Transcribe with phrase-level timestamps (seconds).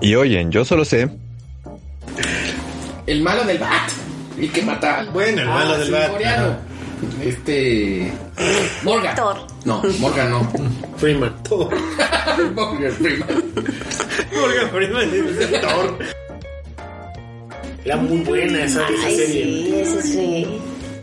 [0.00, 1.08] Y oyen, yo solo sé.
[3.06, 3.90] El malo del bat.
[4.38, 5.06] El que mata.
[5.12, 6.10] Bueno, el malo del sí, bat.
[6.10, 6.56] Moriano.
[7.22, 8.12] Este.
[8.82, 9.14] Morgan.
[9.16, 9.36] Thor.
[9.64, 10.52] No, Morgan no.
[10.96, 11.42] Freeman.
[11.42, 11.74] Thor.
[12.54, 13.44] Morgan Freeman.
[14.34, 15.98] Morgan Freeman es Thor.
[17.84, 19.44] Era muy buena esa, esa Ay, serie.
[19.44, 20.60] sí, ese sí.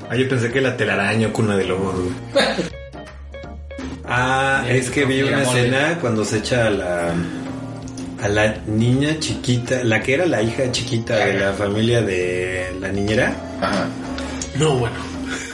[0.10, 1.96] Ah, yo pensé que la telaraña o cuna de lobos.
[4.06, 7.16] Ah, es que vi una escena cuando se echa la
[8.24, 12.88] a la niña chiquita, la que era la hija chiquita de la familia de la
[12.88, 13.36] niñera.
[13.60, 13.86] Ajá.
[14.58, 14.96] No, bueno.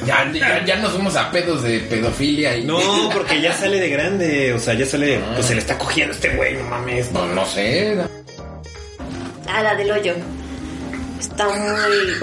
[0.06, 2.66] Ya, ya, ya nos fuimos a pedos de pedofilia y.
[2.66, 2.80] No,
[3.12, 6.30] porque ya sale de grande, o sea, ya sale, pues se le está cogiendo este
[6.36, 7.12] güey, no mames.
[7.12, 7.97] No, no sé.
[9.47, 10.14] Ah, la del hoyo.
[11.20, 12.14] Está muy.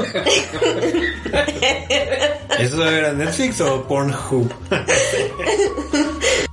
[2.61, 4.49] ¿Eso era Netflix o Pornhub?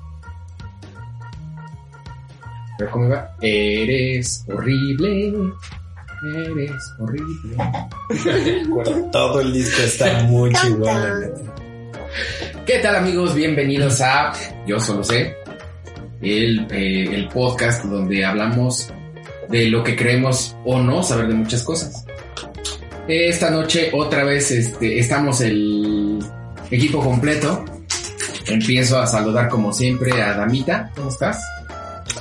[2.84, 3.36] Pero ¿cómo iba?
[3.40, 5.34] Eres horrible.
[6.36, 7.56] Eres horrible.
[9.10, 11.32] Todo el disco está muy neta.
[12.66, 13.36] ¿Qué tal amigos?
[13.36, 14.34] Bienvenidos a
[14.68, 15.34] Yo Solo Sé,
[16.22, 18.92] el, eh, el podcast donde hablamos
[19.48, 22.06] de lo que creemos o no saber de muchas cosas.
[23.08, 26.20] Esta noche otra vez este, estamos el
[26.70, 27.64] equipo completo.
[28.46, 30.92] Empiezo a saludar como siempre a Damita.
[30.98, 31.42] ¿Cómo estás?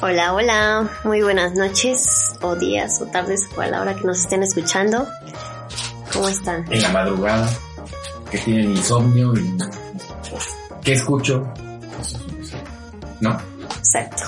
[0.00, 0.91] Hola, hola.
[1.05, 5.06] Muy buenas noches, o días, o tardes, o a la hora que nos estén escuchando.
[6.12, 6.65] ¿Cómo están?
[6.70, 7.48] En la madrugada,
[8.31, 9.59] que tienen insomnio y...
[10.82, 11.47] ¿Qué escucho?
[13.20, 13.38] ¿No?
[13.78, 14.22] Exacto.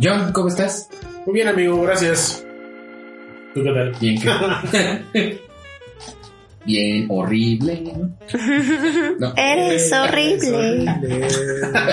[0.00, 0.88] John, ¿cómo estás?
[1.24, 2.44] Muy bien, amigo, gracias.
[3.54, 3.92] ¿Tú qué tal?
[3.98, 5.40] Bien, ¿qué?
[6.66, 7.82] Bien, horrible.
[9.18, 9.32] No.
[9.34, 10.84] Eres horrible.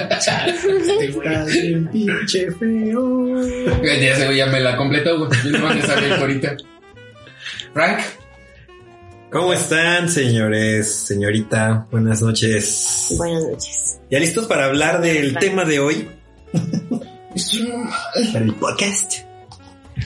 [0.10, 3.46] Estás bien pinche feo.
[3.84, 5.30] Ya se ya me la completó.
[5.30, 5.68] Yo no
[6.20, 6.58] ahorita.
[7.74, 8.00] Frank,
[9.34, 11.88] ¿Cómo están, señores, señorita?
[11.90, 13.16] Buenas noches.
[13.18, 14.00] Buenas noches.
[14.12, 16.08] ¿Ya listos para hablar del tema de hoy?
[18.32, 19.14] Para el podcast.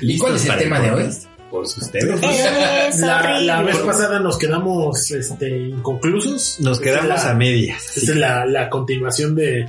[0.01, 1.09] ¿y cuál es el tema de hoy?
[1.52, 2.22] Pues ustedes.
[2.24, 6.59] Eres La, la vez pasada nos quedamos este, inconclusos.
[6.59, 7.97] Nos quedamos la- a medias.
[7.97, 9.66] Esta es la, la continuación de,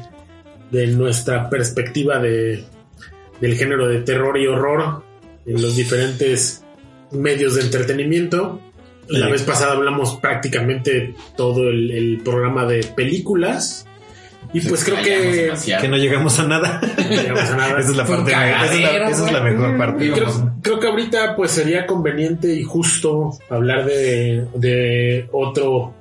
[0.70, 2.64] de nuestra perspectiva de,
[3.40, 5.02] del género de terror y horror
[5.46, 6.62] en los diferentes
[7.12, 8.60] medios de entretenimiento.
[9.08, 13.86] La vez pasada hablamos prácticamente todo el, el programa de películas.
[14.52, 16.80] Y pues creo que Que no llegamos a nada.
[16.96, 17.80] no llegamos a nada.
[17.80, 18.32] Esa es la parte.
[18.32, 20.10] esa es la, esa es la mejor parte.
[20.10, 25.94] Creo, creo que ahorita pues sería conveniente y justo hablar de, de otro,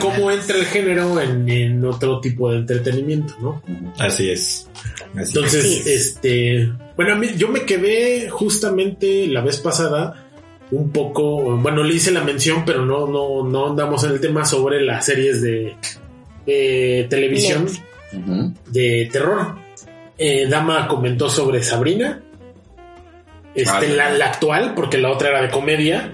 [0.00, 3.62] cómo entra el género en, en otro tipo de entretenimiento, ¿no?
[3.98, 4.68] Así es.
[5.16, 5.86] Así Entonces, Así es.
[5.86, 10.24] este, bueno, a mí, yo me quedé justamente la vez pasada
[10.70, 14.44] un poco, bueno, le hice la mención, pero no, no, no andamos en el tema
[14.44, 15.76] sobre las series de,
[16.52, 17.84] de televisión Netflix.
[18.12, 18.54] Ujú.
[18.70, 19.56] de terror.
[20.16, 22.22] Eh, Dama comentó sobre Sabrina.
[23.54, 26.12] Este, la, la actual, porque la otra era de comedia.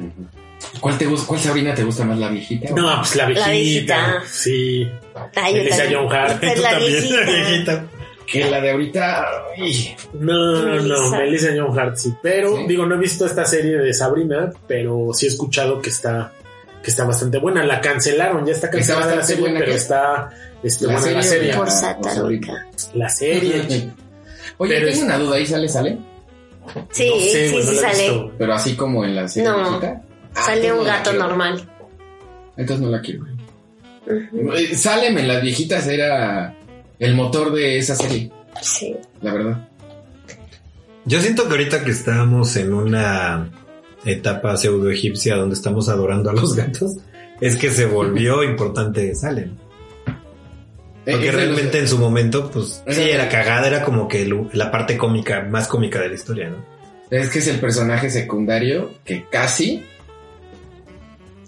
[0.81, 2.73] ¿Cuál, te gusta, ¿Cuál Sabrina te gusta más, la viejita?
[2.73, 3.47] o- No, pues la viejita.
[3.47, 4.23] La viejita.
[4.31, 4.89] Sí.
[5.35, 5.95] Ay, también.
[5.95, 6.41] Joan Hart.
[6.41, 7.17] Tú la también, viejita.
[7.21, 7.87] la viejita.
[8.27, 9.27] Que la de ahorita.
[9.59, 11.49] ay, No, no, no, Melissa.
[11.57, 12.15] Joan Hart, sí.
[12.23, 12.65] Pero, Sí.
[12.67, 16.33] digo, no he visto esta serie de Sabrina, pero sí he escuchado que está,
[16.85, 17.65] que está bastante buena.
[17.65, 19.77] La cancelaron, ya está cancelada la bastante serie, buena, pero ¿qué?
[19.79, 20.31] está,
[20.63, 21.57] este, ¿La buena la serie serie.
[21.57, 22.67] Por o Satarónica.
[22.95, 23.91] La serie.
[24.59, 25.37] Oye, Pero tengo es- una duda.
[25.37, 25.99] ¿Ahí sale, sale?
[26.93, 27.99] Sí, No sé, sí, sí sale.
[27.99, 28.33] visto.
[28.39, 29.57] Pero así como en la serie No.
[29.59, 30.03] viejita.
[30.37, 31.69] Ah, Sale un no gato normal.
[32.57, 33.25] Entonces no la quiero.
[34.77, 36.55] Salem en las viejitas era
[36.99, 38.31] el motor de esa serie,
[38.61, 38.95] Sí.
[39.23, 39.69] la verdad.
[41.07, 43.49] Yo siento que ahorita que estamos en una
[44.05, 46.97] etapa pseudo egipcia donde estamos adorando a los gatos,
[47.41, 49.51] es que se volvió importante Salem.
[51.05, 54.09] Porque Eh, es los- realmente en su momento, pues Es sí, era cagada, era como
[54.09, 56.57] que la parte cómica, más cómica de la historia, ¿no?
[57.11, 59.85] Es que es el personaje secundario que casi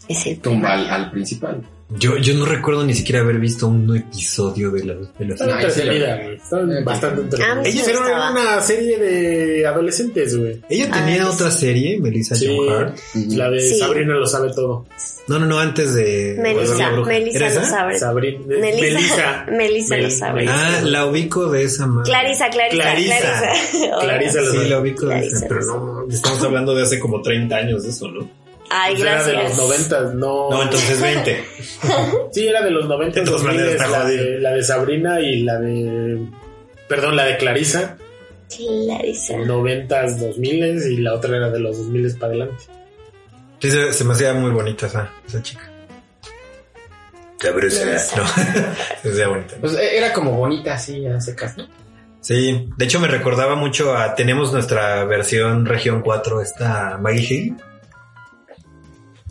[0.08, 1.62] Es el tumba al principal.
[1.88, 5.46] Yo, yo no recuerdo ni siquiera haber visto un episodio de la, de la Está
[5.46, 7.60] No, sí Eh, bastante entretenida.
[7.60, 8.30] Ah, sí me Pero era gustaba.
[8.32, 10.60] una serie de adolescentes, güey.
[10.68, 11.28] Ella Ah, tenía sí.
[11.32, 12.48] otra serie, Melissa Sí.
[12.48, 12.98] John Hart.
[13.28, 13.78] La de Sí.
[13.78, 14.84] Sabrina lo sabe todo.
[15.28, 16.36] No, no, no, antes de.
[16.40, 17.08] Melissa, Bruja.
[17.08, 17.98] Melissa ¿Era lo sabe.
[18.00, 18.40] Sabrina.
[18.46, 20.46] Melissa, Melissa lo sabe.
[20.48, 22.10] Ah, la ubico de esa madre.
[22.10, 23.16] Clarisa, Clarisa, Clarisa.
[23.18, 23.98] Clarisa.
[24.00, 24.68] Clarisa lo Sí, sabe.
[24.70, 28.08] la ubico de esa, pero no, estamos hablando de hace como 30 años de eso,
[28.08, 28.28] ¿no?
[28.70, 29.58] Ay, Pues era de los gracias.
[29.58, 30.50] noventas, no.
[30.50, 31.44] No, entonces 20.
[32.32, 35.42] Sí, era de los noventas, De todas 2000, maneras la, de, la de Sabrina y
[35.42, 36.26] la de...
[36.88, 37.96] Perdón, la de Clarisa.
[38.54, 39.36] Clarisa.
[39.38, 42.64] Noventas, dos miles y la otra era de los dos miles para adelante.
[43.60, 45.70] Sí, se, se me hacía muy bonita esa, esa chica.
[47.54, 48.16] Melissa.
[48.16, 48.26] No,
[49.02, 49.54] se hacía bonita.
[49.60, 51.66] Pues eh, era como bonita así, a secas, ¿no?
[52.20, 54.14] Sí, de hecho me recordaba mucho a...
[54.14, 57.56] Tenemos nuestra versión región 4, esta Maggie Hill.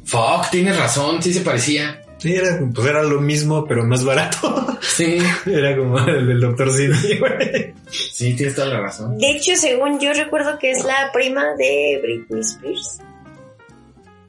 [0.05, 2.01] Fuck, tienes razón, sí se parecía.
[2.17, 4.61] Sí, era, pues era lo mismo, pero más barato.
[4.81, 5.17] Sí,
[5.47, 7.73] era como el del Doctor Simi, güey.
[7.89, 9.17] sí, tienes toda la razón.
[9.17, 12.99] De hecho, según yo recuerdo que es la prima de Britney Spears.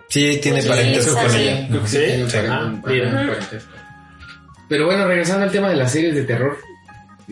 [0.09, 1.69] Sí, tiene Sí, parentesco con ella.
[1.69, 2.31] Creo que sí, ¿Sí?
[2.31, 2.37] Sí.
[2.49, 3.39] Ah, mira.
[4.69, 6.57] Pero bueno, regresando al tema de las series de terror,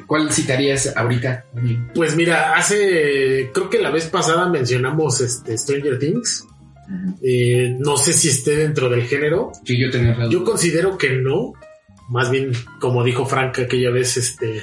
[0.07, 1.47] ¿cuál citarías ahorita?
[1.95, 3.51] Pues mira, hace...
[3.55, 6.47] Creo que la vez pasada mencionamos este Stranger Things.
[7.23, 9.53] Eh, no sé si esté dentro del género.
[9.65, 10.31] Sí, yo tenía razón.
[10.31, 11.53] Yo considero que no.
[12.11, 14.63] Más bien, como dijo Frank aquella vez, este...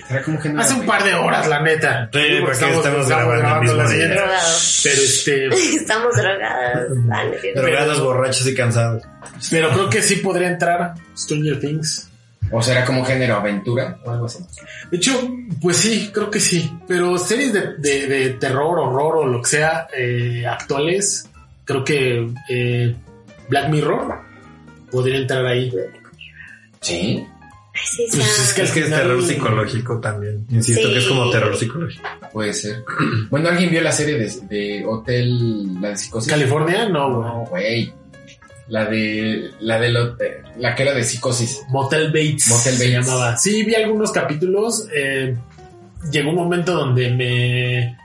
[0.59, 2.07] Hace un par de horas, la neta.
[2.13, 4.13] Sí, porque estamos grabando la siguiente.
[4.15, 4.81] Drogados.
[4.83, 5.45] Pero este...
[5.75, 7.61] Estamos es cierto.
[7.61, 9.01] Drogados, borrachos y cansados.
[9.49, 12.07] Pero creo que sí podría entrar Stranger Things.
[12.51, 14.39] ¿O será como género aventura o algo así?
[14.91, 15.13] De hecho,
[15.61, 16.69] pues sí, creo que sí.
[16.87, 21.27] Pero series de, de- de terror, horror o lo que sea eh, actuales,
[21.65, 22.95] creo que eh,
[23.49, 24.19] Black Mirror
[24.91, 25.71] podría entrar ahí.
[26.79, 27.25] Sí.
[27.73, 30.45] Pues es que Es que es terror psicológico también.
[30.49, 30.93] Insisto Sí.
[30.93, 32.03] que es como terror psicológico.
[32.33, 32.83] Puede ser.
[33.29, 36.29] Bueno, ¿alguien vio la serie de, de Hotel, la de psicosis?
[36.31, 37.27] California, no, güey.
[37.29, 37.93] No, güey.
[38.67, 41.61] La de, la de lo- de- la que era de psicosis.
[41.69, 42.47] Motel Bates.
[42.49, 43.07] Motel se Bates.
[43.07, 43.37] llamaba.
[43.37, 44.87] Sí, vi algunos capítulos.
[44.93, 45.35] eh,
[46.11, 47.97] llegó un momento donde me,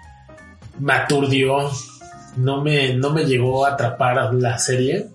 [0.79, 1.71] me aturdió.
[2.37, 5.09] No me, no me llegó a atrapar la serie.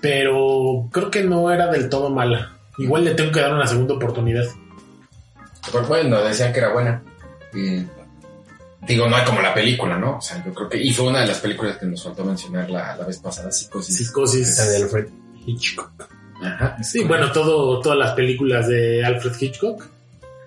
[0.00, 2.56] Pero creo que no era del todo mala.
[2.78, 4.44] Igual le tengo que dar una segunda oportunidad.
[5.70, 7.02] Pues bueno, decían que era buena.
[7.52, 7.84] Y,
[8.86, 10.16] digo, no hay como la película, ¿no?
[10.16, 10.82] O sea, yo creo que.
[10.82, 13.96] Y fue una de las películas que nos faltó mencionar la, la vez pasada, Psicosis.
[13.96, 14.58] Psicosis.
[14.58, 15.08] La de Alfred
[15.46, 15.90] Hitchcock.
[16.42, 16.82] Ajá.
[16.82, 19.86] Sí, bueno, todo, todas las películas de Alfred Hitchcock.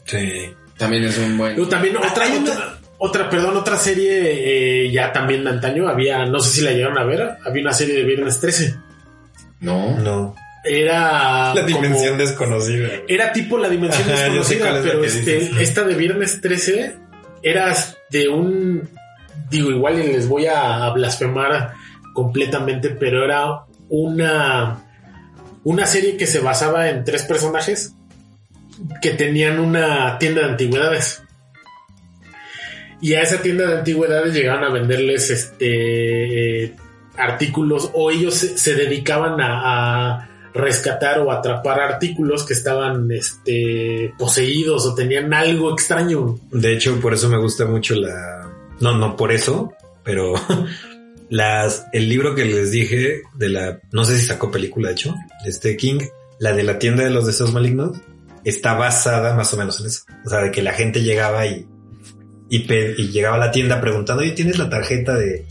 [0.05, 0.51] Sí.
[0.77, 1.69] También es un buen.
[1.69, 5.87] También otra, hay otra, otra, perdón, otra serie eh, ya también de antaño.
[5.89, 8.75] Había, no sé si la llegaron a ver, había una serie de Viernes 13.
[9.59, 9.97] No.
[9.99, 10.35] No.
[10.65, 12.87] Era La como- dimensión desconocida.
[13.07, 15.57] era tipo la dimensión Ajá, desconocida, es pero este, dices.
[15.59, 16.95] esta de Viernes 13
[17.41, 17.75] era
[18.09, 18.89] de un,
[19.49, 21.73] digo, igual y les voy a blasfemar
[22.13, 24.81] completamente, pero era una,
[25.65, 27.93] una serie que se basaba en tres personajes
[29.01, 31.22] que tenían una tienda de antigüedades.
[33.03, 36.73] Y a esa tienda de antigüedades llegaban a venderles este
[37.17, 44.85] artículos o ellos se, dedicaban a, a rescatar o atrapar artículos que estaban este poseídos
[44.85, 46.39] o tenían algo extraño.
[46.51, 48.49] De hecho, por eso me gusta mucho la.
[48.79, 50.33] No, no por eso, pero
[51.29, 53.79] las el libro que les dije de la.
[53.91, 55.13] No sé si sacó película, de hecho,
[55.45, 55.99] este King,
[56.39, 57.97] la de la tienda de los deseos malignos,
[58.45, 60.03] está basada más o menos en eso.
[60.25, 61.67] O sea, de que la gente llegaba y.
[62.49, 62.59] Y,
[63.11, 65.45] llegaba a la tienda preguntando, oye, ¿tienes la tarjeta de,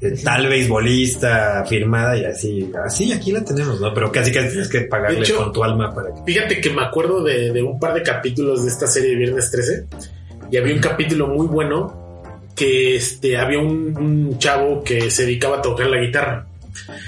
[0.00, 2.16] de tal beisbolista firmada?
[2.16, 3.92] Y así, así aquí la tenemos, ¿no?
[3.92, 6.20] Pero casi casi tienes que pagarle hecho- con tu alma para que.
[6.32, 9.50] Fíjate que me acuerdo de, de un par de capítulos de esta serie de Viernes
[9.50, 9.84] 13
[10.50, 12.06] y había un capítulo muy bueno
[12.54, 16.46] que este había un, un chavo que se dedicaba a tocar la guitarra.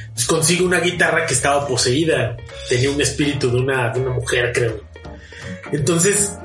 [0.03, 2.37] Entonces consigue una guitarra que estaba poseída,
[2.69, 4.81] tenía un espíritu de una, de una mujer, creo.
[5.73, 6.37] Entonces,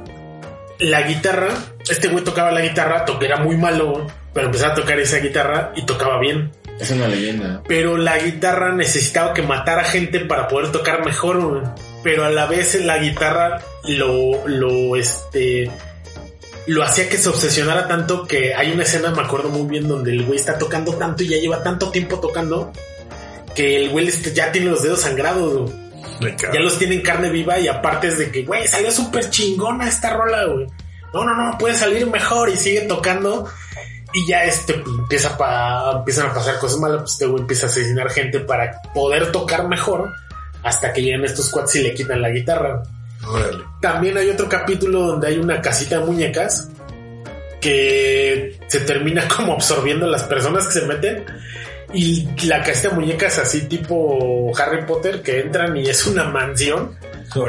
[0.79, 1.49] la guitarra,
[1.89, 5.71] este güey tocaba la guitarra, to- era muy malo, pero empezaba a tocar esa guitarra
[5.75, 7.61] y tocaba bien Es una leyenda.
[7.67, 11.61] pero la guitarra necesitaba que matara gente para poder tocar mejor, güey.
[12.03, 15.71] pero a la vez la guitarra lo, lo, este,
[16.67, 20.11] lo hacía que se obsesionara tanto que hay una escena, me acuerdo muy bien, donde
[20.11, 22.71] el güey está tocando tanto y ya lleva tanto tiempo tocando
[23.55, 25.85] que el güey este, ya tiene los dedos sangrados, güey.
[26.53, 29.87] Ya los tiene en carne viva y aparte es de que, güey, salió súper chingona
[29.87, 30.67] esta rola, güey.
[31.15, 33.47] No, no, no, puede salir mejor y sigue tocando.
[34.13, 37.65] Y ya este pues, empieza pa- empiezan a pasar cosas malas, pues este güey empieza
[37.65, 40.09] a asesinar gente para poder tocar mejor
[40.63, 42.83] hasta que llegan estos cuates y le quitan la guitarra.
[43.27, 43.63] Órale.
[43.81, 46.69] También hay otro capítulo donde hay una casita de muñecas
[47.61, 51.25] que se termina como absorbiendo las personas que se meten.
[51.93, 56.97] Y la casita de muñecas así tipo Harry Potter que entran y es una mansión,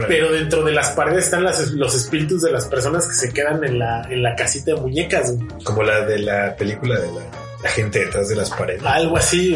[0.09, 3.63] Pero dentro de las paredes están las- los espíritus de las personas que se quedan
[3.65, 5.33] en la, en la casita de muñecas.
[5.37, 5.49] güey.
[5.65, 7.21] Como la de la película de la,
[7.63, 8.83] la gente detrás de las paredes.
[8.85, 9.55] Algo así.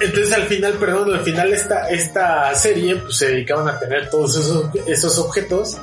[0.00, 4.36] entonces al final, perdón, al final esta, esta serie pues, se dedicaban a tener todos
[4.36, 5.76] esos, esos objetos.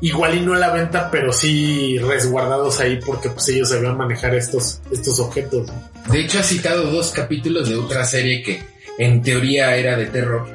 [0.00, 4.32] Igual y no a la venta, pero sí resguardados ahí porque pues ellos sabían manejar
[4.36, 5.66] estos, estos objetos.
[6.12, 8.62] de hecho, ha citado dos capítulos de otra serie que
[8.98, 10.46] en teoría era de terror.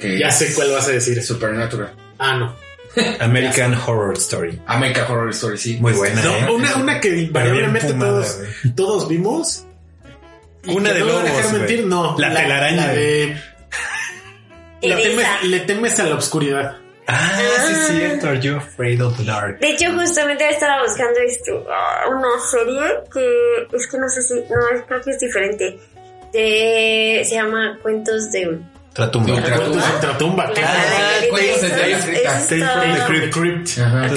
[0.00, 1.22] Ya sé cuál vas a decir.
[1.22, 1.92] Supernatural.
[2.18, 2.56] Ah, no.
[3.20, 4.60] American Horror Story.
[4.66, 5.78] American Horror Story, sí.
[5.80, 6.50] Muy buena, No, ¿eh?
[6.50, 8.38] una, una que invariablemente todos,
[8.74, 9.64] todos vimos.
[10.66, 12.16] Una de no lobos, dejar mentir, no.
[12.18, 13.36] La telaraña, La de.
[14.82, 16.76] la temes- le temes a la oscuridad.
[17.06, 18.28] Ah, sí es cierto.
[18.28, 19.60] Are you afraid of the dark?
[19.60, 22.80] De hecho, justamente estaba buscando esto, ah, una serie
[23.12, 25.78] que es que no sé si, no, es- creo que es diferente.
[26.32, 28.58] De, se llama Cuentos de...
[28.98, 29.40] Tratumba.
[29.40, 30.80] De Ultratumba, La claro.
[32.48, 33.32] The Crypt.
[33.32, 33.68] Crypt.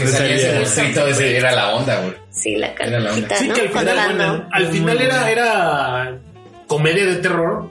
[0.01, 2.13] Ese era la onda, güey.
[2.31, 3.27] Sí, la Era la onda.
[3.27, 3.53] calquita, Sí, ¿no?
[3.53, 6.17] que al final, bueno, al final era, era
[6.65, 7.69] comedia de terror,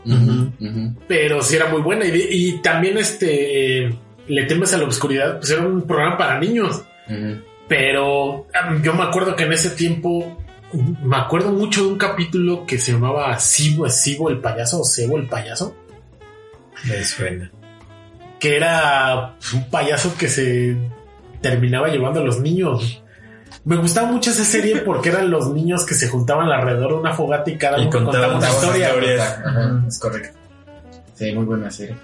[1.09, 2.05] pero sí era muy buena.
[2.05, 3.95] Y, y también este eh,
[4.29, 6.83] Le temes a la oscuridad, pues era un programa para niños.
[7.67, 10.40] Pero um, yo me acuerdo que en ese tiempo
[11.02, 15.17] me acuerdo mucho de un capítulo que se llamaba Sibo, Sibo el payaso o Sebo
[15.17, 15.75] el payaso,
[16.84, 17.50] Me suena.
[18.38, 20.76] que era un payaso que se
[21.42, 23.02] terminaba llevando a los niños.
[23.64, 27.12] Me gustaba mucho esa serie porque eran los niños que se juntaban alrededor de una
[27.12, 29.84] fogata y cada Y uno contaba una Contaba una historia.
[29.87, 30.38] es correcto.
[31.14, 31.96] Sí, muy buena serie.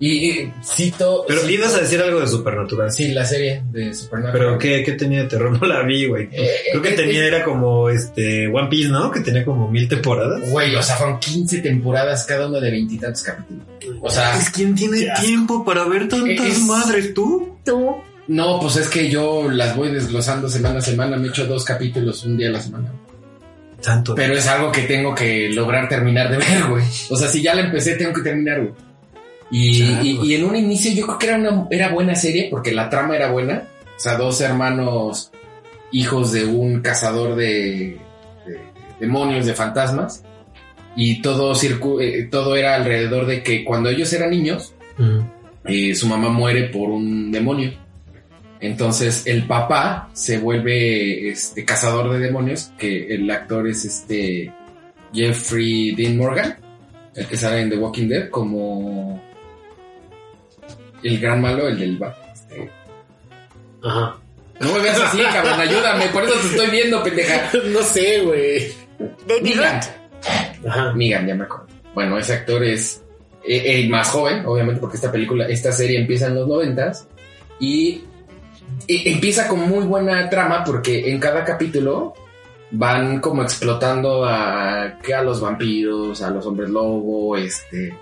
[0.00, 1.24] Y, y cito.
[1.28, 2.90] Pero cito- ibas a decir algo de Supernatural.
[2.90, 4.32] Sí, la serie de Supernatural.
[4.46, 5.50] Pero ¿qué, qué tenía de terror?
[5.60, 6.28] No la vi, güey.
[6.32, 9.10] Eh, Creo que eh, tenía, eh, era como este One Piece, ¿no?
[9.10, 10.48] Que tenía como mil temporadas.
[10.50, 13.62] Güey, o sea, fueron 15 temporadas, cada una de veintitantos capítulos.
[14.00, 17.58] O sea, Pues, ¿quién tiene tiempo para ver tantas Es- madres tú?
[17.64, 17.96] Tú,
[18.28, 22.24] no, pues es que yo las voy desglosando semana a semana, me echo dos capítulos
[22.24, 22.90] un día a la semana.
[23.82, 24.14] Tanto.
[24.14, 26.84] Pero es algo que tengo que lograr terminar de ver, güey.
[27.10, 28.72] O sea, si ya la empecé, tengo que terminar, güey.
[29.50, 30.08] Y, Chale.
[30.08, 32.88] y- y en un inicio yo creo que era una era buena serie porque la
[32.88, 33.64] trama era buena.
[33.96, 35.30] O sea, dos hermanos
[35.92, 37.98] hijos de un cazador de,
[38.46, 38.58] de
[39.00, 40.22] demonios, de fantasmas.
[40.96, 44.74] Y todo, circu- eh, todo era alrededor de que cuando ellos eran niños,
[45.64, 47.72] eh, su mamá muere por un demonio.
[48.60, 54.52] Entonces el papá se vuelve este cazador de demonios, que el actor es este
[55.14, 56.56] Jeffrey Dean Morgan,
[57.14, 59.22] el que sale en The Walking Dead como
[61.02, 62.16] el gran malo, el del bar.
[62.32, 62.70] Este,
[63.82, 64.16] Ajá.
[64.60, 67.50] No me veas así, cabrón, ayúdame, por eso te estoy viendo, pendeja.
[67.72, 68.72] No sé, güey.
[69.42, 69.80] Migan.
[70.68, 70.92] Ajá.
[70.92, 71.66] Migan, ya me acuerdo.
[71.94, 73.02] Bueno, ese actor es
[73.42, 77.08] eh, eh, más joven, obviamente, porque esta película, esta serie empieza en los noventas
[77.58, 78.04] y,
[78.86, 82.14] y empieza con muy buena trama porque en cada capítulo
[82.70, 87.94] van como explotando a, que a los vampiros, a los hombres lobo, este,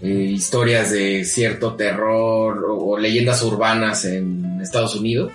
[0.00, 5.32] eh, historias de cierto terror o, leyendas urbanas en Estados Unidos.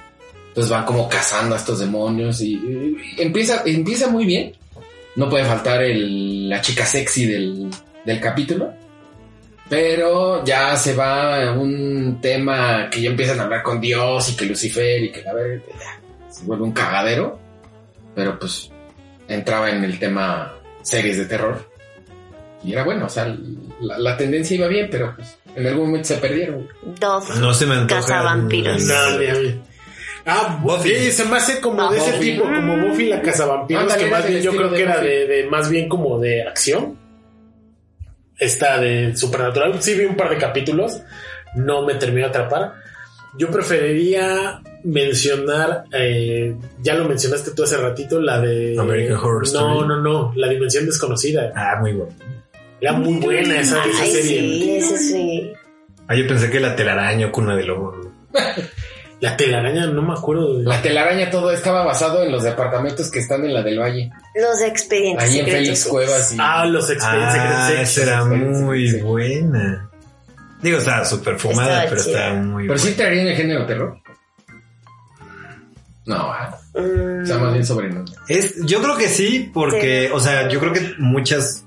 [0.50, 4.54] Entonces van como cazando a estos demonios y, y empieza, empieza muy bien.
[5.16, 7.70] No puede faltar el, la chica sexy del,
[8.06, 8.74] del capítulo.
[9.70, 14.36] Pero ya se va a un tema que ya empiezan a hablar con Dios y
[14.36, 15.64] que Lucifer y que la verdad
[16.30, 17.40] se vuelve un cagadero.
[18.14, 18.70] Pero pues
[19.28, 21.73] entraba en el tema series de terror.
[22.64, 23.26] Y era bueno, o sea,
[23.82, 26.68] la, la tendencia iba bien, pero pues en algún momento se perdieron.
[27.00, 27.26] Dove.
[27.40, 28.02] No se me antoja.
[28.02, 28.84] Cazavampiros.
[28.86, 29.62] No, ni a mí.
[30.26, 30.90] Ah, Buffy.
[30.94, 31.12] Buffy.
[31.12, 32.32] se me hace como de ese Buffy.
[32.32, 35.48] tipo, como Buffy la cazavampiros, que más bien yo creo que de era de, de-
[35.48, 36.98] más bien como de acción.
[38.40, 41.02] Esta de Supernatural, sí vi un par de capítulos,
[41.56, 42.74] no me terminó de atrapar.
[43.38, 48.76] Yo preferiría mencionar, eh, ya lo mencionaste tú hace ratito, la de...
[48.80, 49.88] American Horror No, Story.
[49.88, 51.52] no, no, La Dimensión Desconocida.
[51.56, 52.14] Ah, muy bueno.
[52.84, 54.40] Era muy buena esa, esa Ay, serie.
[54.42, 55.54] sí, ese sí.
[56.08, 58.12] Ah, yo pensé que la telaraña o cuna de lobo.
[59.20, 60.58] La telaraña, no me acuerdo.
[60.58, 64.12] de- La telaraña todo estaba basado en los departamentos que están en la del Valle.
[64.36, 65.46] Los expedientes Ahí en.
[65.46, 66.38] Félix Cuevas y...
[66.42, 69.00] Ah, los expedientes Ah, esa era muy Sí.
[69.00, 69.90] buena.
[70.62, 72.20] Digo, estaba súper fumada, Estaba pero chida.
[72.26, 72.98] estaba muy Pero sí buena.
[72.98, 73.98] traerían el género terror.
[76.06, 78.14] No, ah, Mm, o sea, más bien sobrenombre.
[78.28, 81.63] Es, yo creo que sí, porque, o sea, yo creo que muchas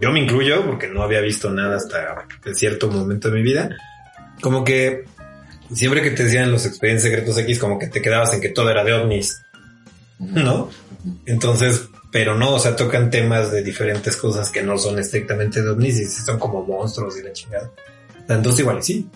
[0.00, 3.70] yo me incluyo porque no había visto nada hasta cierto momento de mi vida,
[4.40, 5.04] como que
[5.72, 8.70] siempre que te decían los expedientes secretos X, como que te quedabas en que todo
[8.70, 9.42] era de ovnis,
[10.18, 10.70] ¿no?
[11.26, 15.70] Entonces, pero no, o sea, tocan temas de diferentes cosas que no son estrictamente de
[15.70, 17.70] ovnis y son como monstruos y la chingada.
[18.28, 19.08] Entonces igual sí.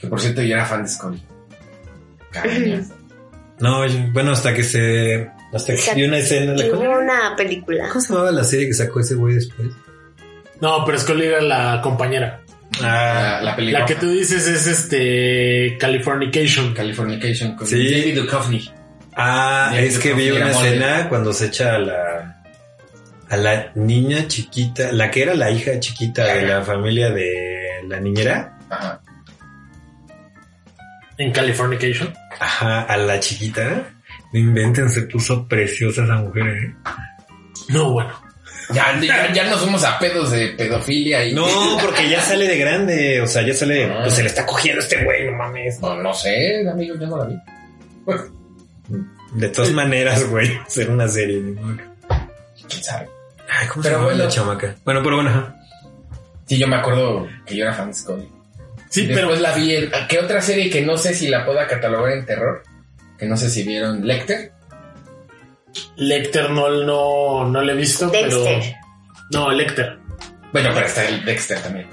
[0.00, 1.22] Que por cierto yo era fan de Scully.
[3.60, 3.80] No,
[4.12, 5.28] bueno, hasta que se...
[5.52, 6.54] Hasta que vi una escena...
[6.54, 7.88] Y ¿la- una película.
[7.88, 9.68] ¿Cómo se llamaba la serie que sacó ese güey después?
[10.60, 12.40] No, pero Scully era la compañera.
[12.80, 16.74] La, la película La que tú dices es este Californication.
[16.74, 17.76] Californication con Sí.
[17.90, 18.70] David Duchovny.
[19.16, 22.34] Ah, David es que vi una escena cuando se echa a la
[23.30, 28.00] a la niña chiquita, la que era la hija chiquita de la familia de la
[28.00, 29.00] niñera, Ajá.
[31.18, 32.12] En Californication.
[32.38, 33.90] ajá, a la chiquita.
[34.32, 36.46] No inventen, se puso preciosa esa mujer.
[36.48, 36.74] ¿eh?
[37.70, 38.12] No, bueno.
[38.74, 41.32] Ya, ya, ya nos fuimos a pedos de pedofilia y...
[41.32, 41.46] No,
[41.80, 44.00] porque ya sale de grande, o sea, ya sale, Ah.
[44.02, 45.80] pues se le está cogiendo este güey, no mames.
[45.80, 47.34] No, no sé, amigo, yo no la vi.
[49.34, 51.42] De todas maneras, güey, hacer una serie.
[52.68, 53.08] ¿Quién sabe?
[53.48, 54.24] Ay, ¿cómo Pero se llama bueno.
[54.24, 54.74] la chamaca?
[54.84, 55.56] Bueno, pero bueno, ajá.
[56.46, 58.28] Sí, yo me acuerdo que yo era fan de Scully.
[58.90, 59.90] Sí, Después pero la vi en...
[60.08, 62.62] ¿Qué otra serie que no sé si la pueda catalogar en terror?
[63.18, 64.52] Que no sé si vieron Lecter.
[65.96, 68.44] Lecter no, no, no le he visto, pero.
[69.32, 69.98] No, Lecter.
[70.52, 71.86] Bueno, pero está el Dexter también.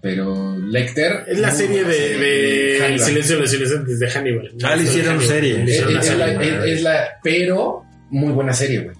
[0.00, 1.24] Pero Lecter...
[1.26, 4.52] Es la serie de, serie de silencio de los inocentes de Hannibal.
[4.62, 5.26] Ah, le hicieron Hannibal.
[5.28, 5.64] serie.
[5.64, 6.48] Es, la, serie.
[6.58, 8.96] es- es la- pero muy buena serie, güey.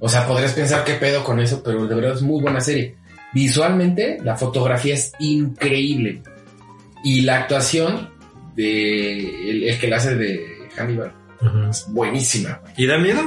[0.00, 2.96] O sea, podrías pensar qué pedo con eso, pero de verdad es muy buena serie.
[3.32, 6.22] Visualmente, la fotografía es increíble.
[7.04, 8.10] Y la actuación
[8.56, 10.44] de el, el que la hace de
[10.76, 11.12] Hannibal
[11.88, 12.74] Buenísima, güey.
[12.76, 13.20] ¿Y da miedo?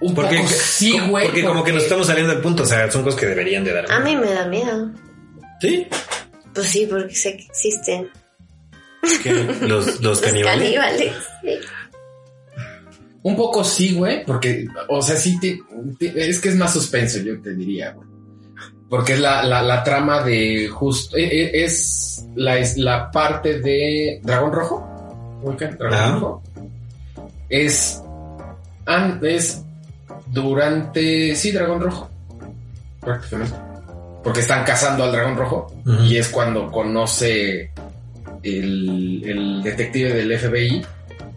[0.00, 1.26] Un Porque, poco sí, güey.
[1.26, 3.72] porque como que nos estamos saliendo del punto, o sea, son cosas que deberían de
[3.72, 3.90] dar.
[3.90, 4.20] A miedo.
[4.20, 4.90] mí me da miedo.
[5.60, 5.86] Sí.
[6.54, 8.08] Pues sí, porque sé que existen.
[9.62, 10.62] Los, los Los caníbales.
[10.64, 11.12] caníbales.
[11.42, 11.48] sí.
[13.24, 15.60] Un poco sí, güey, porque, o sea, sí, te-
[15.98, 18.08] te- es que es más suspenso, yo te diría, güey.
[18.90, 23.60] Porque es la, la, la trama de justo, e- e- es la, es la parte
[23.60, 24.88] de Dragón Rojo.
[25.92, 26.12] Ajá.
[26.14, 26.42] Rojo.
[27.48, 28.02] Es,
[28.86, 29.62] an- es
[30.28, 32.10] durante, sí, Dragón Rojo,
[33.00, 33.54] prácticamente.
[34.24, 35.72] Porque están cazando al Dragón Rojo
[36.04, 37.70] y es cuando conoce
[38.42, 40.84] el, el detective del FBI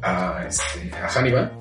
[0.03, 1.51] a, este, a Hannibal.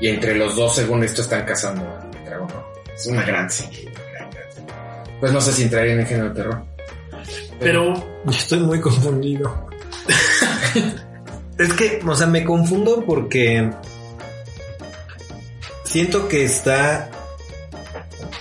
[0.00, 2.66] Y entre los dos, según esto, están cazando al dragón rojo.
[2.94, 3.88] Es una gran serie.
[3.90, 4.70] una gran, gran serie.
[5.20, 6.62] Pues no sé si entraría en el género de terror.
[7.58, 9.68] Pero Yo estoy muy confundido.
[11.58, 13.70] es que, o sea, me confundo porque
[15.84, 17.10] siento que está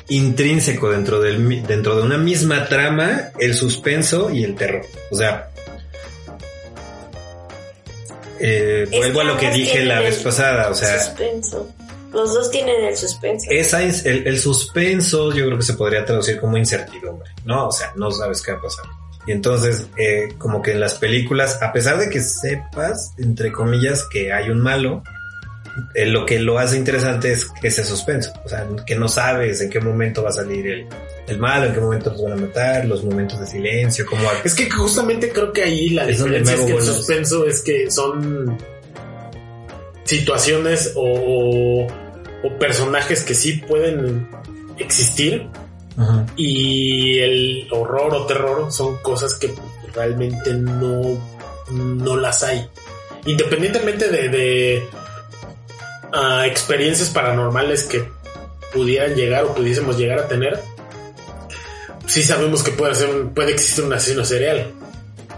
[0.07, 4.85] intrínseco dentro del dentro de una misma trama el suspenso y el terror.
[5.11, 5.49] O sea,
[8.39, 11.69] eh, vuelvo a lo que dije la vez pasada, o sea, suspenso.
[12.11, 13.47] Los dos tienen el suspenso.
[13.49, 17.67] esa es- el, el suspenso yo creo que se podría traducir como incertidumbre, ¿no?
[17.67, 18.85] O sea, no sabes qué va a pasar.
[19.27, 24.05] Y entonces, eh, como que en las películas, a pesar de que sepas, entre comillas,
[24.11, 25.03] que hay un malo,
[25.93, 28.31] eh, lo que lo hace interesante es ese suspenso.
[28.43, 30.87] O sea, que no sabes en qué momento va a salir el,
[31.27, 34.21] el malo, en qué momento los van a matar, los momentos de silencio, cómo...
[34.43, 37.89] es que justamente creo que ahí la Es diferencia es que el suspenso es que
[37.89, 38.57] son
[40.03, 41.87] situaciones o,
[42.43, 44.27] o personajes que sí pueden
[44.77, 45.49] existir
[45.97, 46.25] Ajá.
[46.35, 49.53] y el horror o terror son cosas que
[49.93, 51.17] realmente no,
[51.71, 52.67] no las hay.
[53.25, 54.87] Independientemente de, de
[56.13, 58.03] ah, experiencias paranormales que
[58.73, 60.59] pudieran llegar o pudiésemos llegar a tener,
[62.07, 64.71] sí sabemos que puede, ser un- puede existir un asesino serial,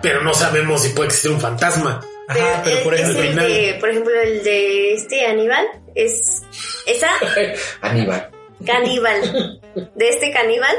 [0.01, 2.01] pero no sabemos si puede existir un fantasma.
[2.27, 5.65] Ajá, pero por ejemplo, el final- de, por ejemplo, el de este Aníbal
[5.95, 6.41] es
[6.85, 7.09] esa
[7.81, 8.31] Aníbal.
[8.65, 9.61] Caníbal.
[9.95, 10.75] De este caníbal,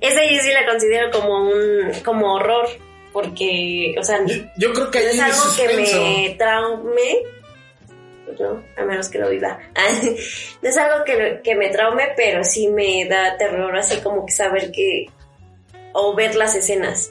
[0.00, 2.68] esa yo sí la considero como un como horror,
[3.12, 7.22] porque, o sea, Yo, yo creo que no es algo que me traume.
[8.38, 9.58] No, a menos que lo viva.
[10.62, 14.32] No es algo que, que me traume, pero sí me da terror, así como que
[14.32, 15.06] saber que.
[15.92, 17.10] o ver las escenas.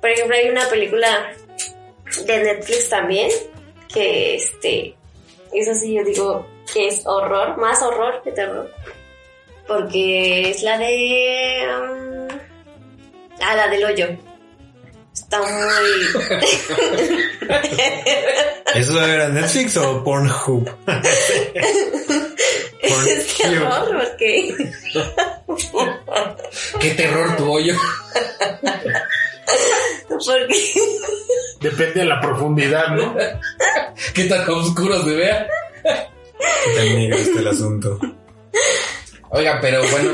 [0.00, 1.32] Por ejemplo, hay una película
[2.24, 3.30] de Netflix también,
[3.92, 4.94] que este.
[5.52, 8.70] Eso sí, yo digo que es horror, más horror que terror.
[9.66, 11.66] Porque es la de.
[11.80, 12.28] um,
[13.40, 14.08] ah, la del hoyo.
[15.12, 15.48] Está muy.
[18.74, 20.70] ¿eso era Netflix o Pornhub?
[22.80, 24.48] Es terror, porque
[26.80, 27.74] Qué terror tu hoyo.
[30.08, 30.72] porque
[31.60, 33.14] Depende de la profundidad, ¿no?
[34.14, 35.46] Qué tan oscuro se vea.
[36.64, 37.98] Qué tan negro está el asunto.
[39.30, 40.12] Oiga, pero bueno,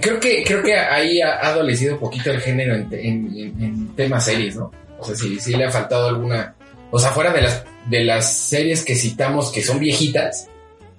[0.00, 3.62] creo que creo que ahí ha, ha adolecido un poquito el género en, en- en-
[3.62, 4.70] en temas series, ¿no?
[4.98, 6.54] O sea, sí, sí le ha faltado alguna.
[6.90, 10.48] O sea, fuera de las de las series que citamos que son viejitas,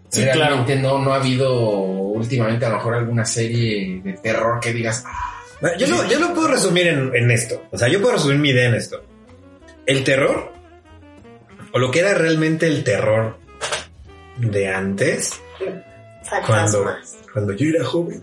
[0.09, 4.71] Sí, realmente no, no ha habido últimamente a lo mejor alguna serie de terror que
[4.71, 5.41] digas, "Ah,
[5.77, 7.63] Yo lo, yo lo puedo resumir en, en esto.
[7.71, 9.03] O sea, yo puedo resumir mi idea en esto.
[9.85, 10.53] El terror,
[11.73, 13.39] o lo que era realmente el terror
[14.37, 15.41] de antes,
[16.47, 17.17] cuando, fantasmas.
[17.31, 18.21] cuando yo era joven,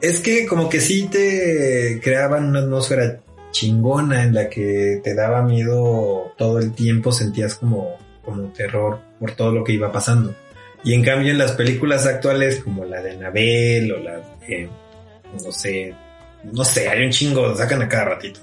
[0.00, 5.42] es que como que sí te creaban una atmósfera chingona en la que te daba
[5.42, 10.34] miedo todo el tiempo, sentías como, como terror por todo lo que iba pasando.
[10.82, 14.68] Y en cambio en las películas actuales como la de Anabel o la de,
[15.42, 15.94] no sé,
[16.52, 18.40] no sé, hay un chingo, sacan a cada ratito.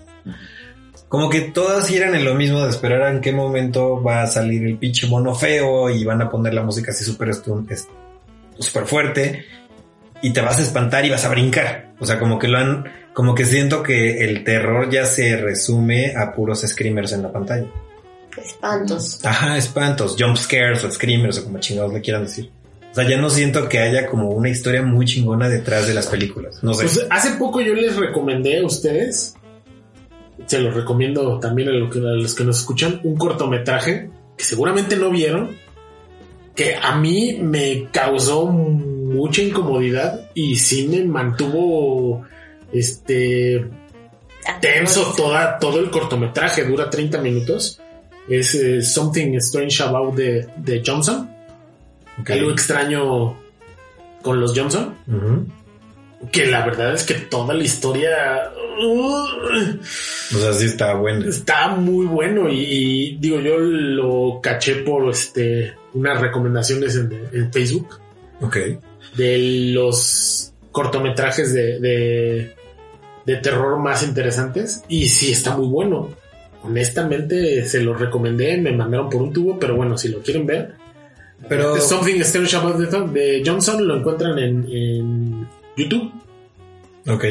[1.11, 4.65] Como que todas giran en lo mismo de esperar en qué momento va a salir
[4.65, 9.43] el pinche mono feo y van a poner la música así súper súper fuerte
[10.21, 11.91] y te vas a espantar y vas a brincar.
[11.99, 16.15] O sea, como que lo han, como que siento que el terror ya se resume
[16.15, 17.67] a puros screamers en la pantalla.
[18.41, 19.19] Espantos.
[19.25, 22.49] Ajá, espantos, jump scares o screamers o como chingados le quieran decir.
[22.89, 26.07] O sea, ya no siento que haya como una historia muy chingona detrás de las
[26.07, 26.63] películas.
[26.63, 26.83] No sé.
[26.83, 29.33] Pues hace poco yo les recomendé a ustedes,
[30.45, 34.43] se los recomiendo también a, lo que- a los que nos escuchan, un cortometraje que
[34.43, 35.55] seguramente no vieron,
[36.55, 42.23] que a mí me causó mucha incomodidad y sí me mantuvo
[42.73, 43.65] este
[44.61, 47.79] tenso toda, todo el cortometraje, dura 30 minutos.
[48.29, 51.29] Es eh, Something Strange About the, the Johnson.
[52.33, 53.35] Algo extraño
[54.21, 54.95] con los Johnson.
[56.31, 58.09] Que la verdad es que toda la historia
[58.79, 61.27] uh, O sea, sí está bueno.
[61.27, 62.47] está muy bueno.
[62.49, 67.99] Y, y digo, yo lo caché por este unas recomendaciones en, en Facebook
[68.39, 68.57] Ok.
[69.17, 72.55] de los cortometrajes de, de,
[73.25, 74.83] de terror más interesantes.
[74.87, 76.09] Y sí está muy bueno.
[76.63, 80.75] Honestamente, se los recomendé, me mandaron por un tubo, pero bueno, si lo quieren ver,
[81.49, 85.20] Pero, Something Strange About the de Johnson lo encuentran en, en
[85.83, 86.11] YouTube.
[87.07, 87.25] ok.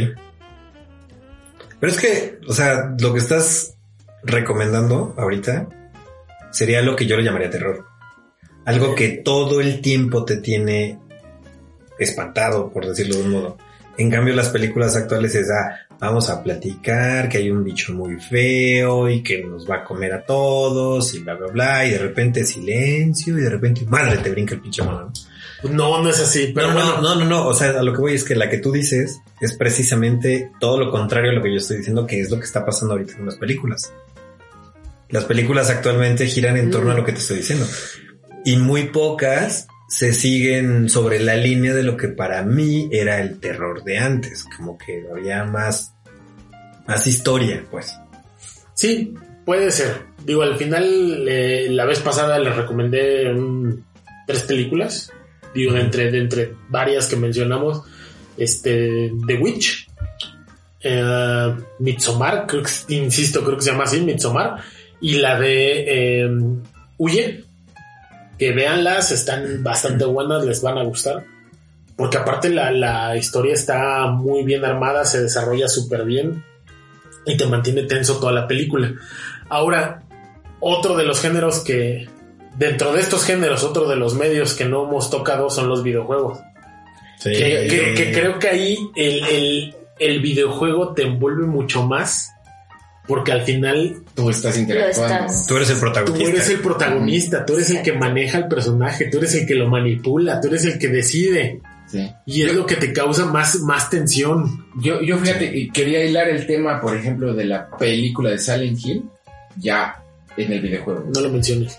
[1.80, 3.76] Pero es que, o sea, lo que estás
[4.22, 5.68] recomendando ahorita
[6.50, 7.86] sería lo que yo le llamaría terror.
[8.66, 10.98] Algo que todo el tiempo te tiene
[11.98, 13.58] espantado, por decirlo de un modo.
[13.96, 18.18] En cambio, las películas actuales es, ah, vamos a platicar que hay un bicho muy
[18.20, 21.98] feo y que nos va a comer a todos y bla, bla, bla, y de
[21.98, 25.12] repente silencio y de repente, madre, te brinca el pinche mono.
[25.64, 26.02] ¿No?
[26.02, 26.96] No, es así, pero no, bueno.
[26.96, 27.46] no, no, no, no.
[27.46, 30.78] O sea, a lo que voy es que la que tú dices es precisamente todo
[30.78, 33.16] lo contrario a lo que yo estoy diciendo, que es lo que está pasando ahorita
[33.16, 33.92] con las películas.
[35.08, 37.66] Las películas actualmente giran en torno a lo que te estoy diciendo.
[38.44, 43.40] Y muy pocas se siguen sobre la línea de lo que para mí era el
[43.40, 44.44] terror de antes.
[44.56, 45.92] Como que había más,
[46.86, 47.92] más historia, pues.
[48.74, 50.02] Sí, puede ser.
[50.24, 53.84] Digo, al final, eh, la vez pasada les recomendé un-
[54.28, 55.10] tres películas.
[55.54, 57.82] Digo, entre, entre varias que mencionamos,
[58.36, 59.88] este, The Witch,
[60.82, 61.54] eh,
[62.88, 64.62] insisto, creo que se llama así, Midsommar,
[65.00, 66.30] y la de eh,
[66.98, 67.44] Huye,
[68.38, 71.24] que véanlas, están bastante buenas, les van a gustar.
[71.96, 76.42] Porque aparte la, la historia está muy bien armada, se desarrolla súper bien
[77.26, 78.94] y te mantiene tenso toda la película.
[79.50, 80.02] Ahora,
[80.60, 82.08] otro de los géneros que,
[82.60, 86.38] dentro de estos géneros, otro de los medios que no hemos tocado son los videojuegos.
[87.18, 87.30] Sí.
[87.32, 92.30] Que, que- que creo que ahí el, el- el videojuego te envuelve mucho más
[93.06, 95.14] porque al final tú estás interactuando.
[95.26, 95.46] estás.
[95.46, 96.28] Tú eres el tú protagonista.
[96.30, 99.68] eres el protagonista, tú eres el que maneja el personaje, tú eres el que lo
[99.68, 102.08] manipula, tú eres el que decide Sí.
[102.24, 104.66] y es lo que te causa más, más tensión.
[104.80, 108.78] Yo, yo fíjate, y quería hilar el tema, por ejemplo, de la película de Silent
[108.84, 109.02] Hill,
[109.58, 110.00] ya
[110.36, 111.04] en el videojuego.
[111.12, 111.78] No lo menciones.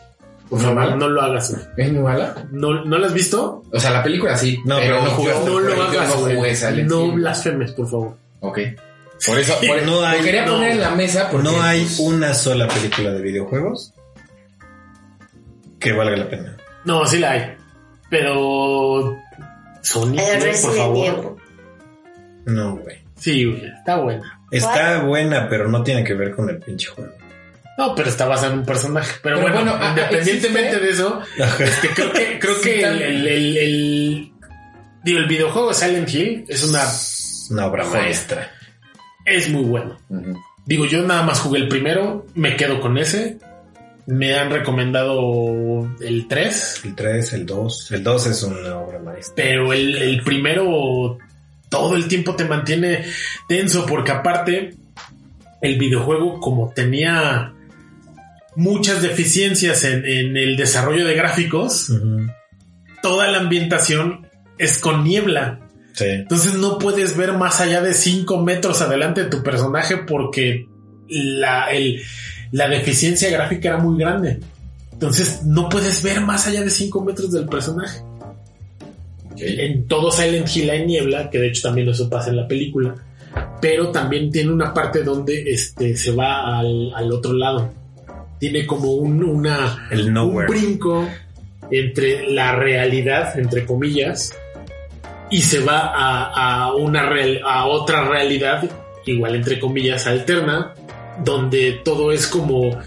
[0.52, 0.96] Por ¿No favor, mala?
[0.98, 1.56] no lo hagas.
[1.78, 2.46] ¿Es muy mala?
[2.52, 3.64] ¿No, ¿No lo has visto?
[3.72, 4.60] O sea, la película sí.
[4.66, 5.50] No, pero no jugaste.
[5.50, 8.18] No lo hagas, no jugué No blasfemes, por favor.
[8.42, 8.60] Ok.
[9.26, 10.54] Por eso, por eso No hay- lo quería no.
[10.56, 13.94] poner en la mesa porque no hay pues, una sola película de videojuegos
[15.80, 16.58] que valga la pena.
[16.84, 17.54] No, sí la hay.
[18.10, 19.16] Pero.
[19.82, 20.22] Sonic,
[20.62, 21.36] por favor.
[22.46, 22.98] No, güey.
[23.16, 24.42] Sí, güey, está buena.
[24.52, 27.14] Está buena, pero no tiene que ver con el pinche juego.
[27.78, 29.14] No, pero está basado en un personaje.
[29.24, 30.86] Pero, Pero bueno, bueno, ah, independientemente ¿existe?
[30.86, 31.22] de eso,
[31.64, 34.32] este, creo que, creo Sí, que el, el, el- el-
[35.04, 36.84] digo, el videojuego Silent Hill es una
[37.50, 38.02] Una obra Joya.
[38.04, 38.52] maestra.
[39.26, 39.98] es muy bueno.
[40.66, 43.38] Digo, yo nada más jugué el primero, me quedo con ese.
[44.08, 47.92] Me han recomendado el 3, El 3, el 2.
[47.92, 49.34] El 2 es una obra maestra.
[49.36, 51.18] pero el, el primero
[51.70, 53.06] todo el tiempo te mantiene
[53.48, 54.74] tenso porque aparte
[55.62, 57.54] el videojuego como tenía
[58.56, 61.92] muchas deficiencias en, en el desarrollo de gráficos,
[63.02, 65.60] toda la ambientación es con niebla.
[65.94, 66.06] Sí.
[66.06, 70.66] Entonces no puedes ver más allá de 5 metros adelante de tu personaje porque
[71.10, 72.02] la, el-
[72.52, 74.40] la deficiencia gráfica era muy grande.
[74.92, 78.02] Entonces no puedes ver más allá de 5 metros del personaje.
[79.38, 82.94] En todo Silent Hill hay niebla, que de hecho también eso pasa en la película,
[83.62, 87.74] pero también tiene una parte donde este, se va al, al otro lado.
[88.42, 91.08] Tiene como un, una, El un brinco
[91.70, 94.36] entre la realidad, entre comillas,
[95.30, 98.68] y se va a, a una real- a otra realidad,
[99.06, 100.74] igual entre comillas, alterna,
[101.24, 102.78] donde todo es como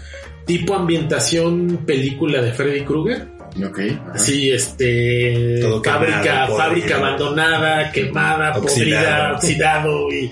[0.45, 3.25] tipo ambientación película de Freddy Krueger.
[3.65, 3.79] Ok.
[3.79, 4.11] ajá.
[4.13, 8.65] Así, este, Todo fábrica, quemado, fábrica abandonada, quemada, Oxidado.
[8.67, 10.31] podrida, oxidado y,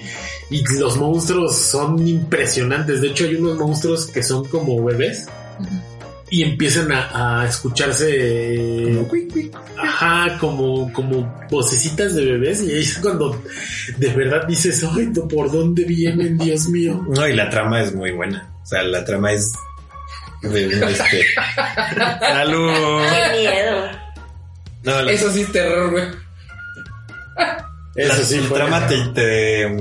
[0.59, 3.01] y los monstruos son impresionantes.
[3.01, 5.25] De hecho, hay unos monstruos que son como bebés
[6.29, 9.05] y empiezan a, a escucharse,
[9.77, 13.39] ajá, como, como vocecitas de bebés y ahí es cuando
[13.97, 15.07] de verdad dices, ay.
[15.29, 17.05] ¿por dónde vienen, Dios mío?
[17.09, 18.49] No, y la trama es muy buena.
[18.63, 19.53] O sea, la trama es
[20.41, 21.25] de un este.
[22.19, 23.01] ¡Salud!
[23.09, 23.87] Qué miedo.
[24.83, 26.03] No, la, Eso sí es terror, güey.
[27.95, 29.77] Eso la- sí la fue- trama te, te-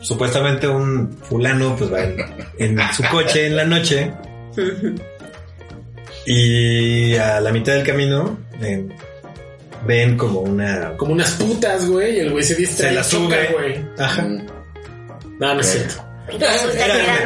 [0.00, 2.16] supuestamente un fulano pues va en,
[2.58, 4.12] en su coche en la noche
[6.26, 8.86] y a la mitad del camino eh,
[9.86, 13.50] ven como una como unas putas, güey, y el güey se distrae, Se la sube.
[13.52, 13.84] güey.
[13.98, 14.46] ajá Mm.
[15.38, 16.02] No, no es cierto.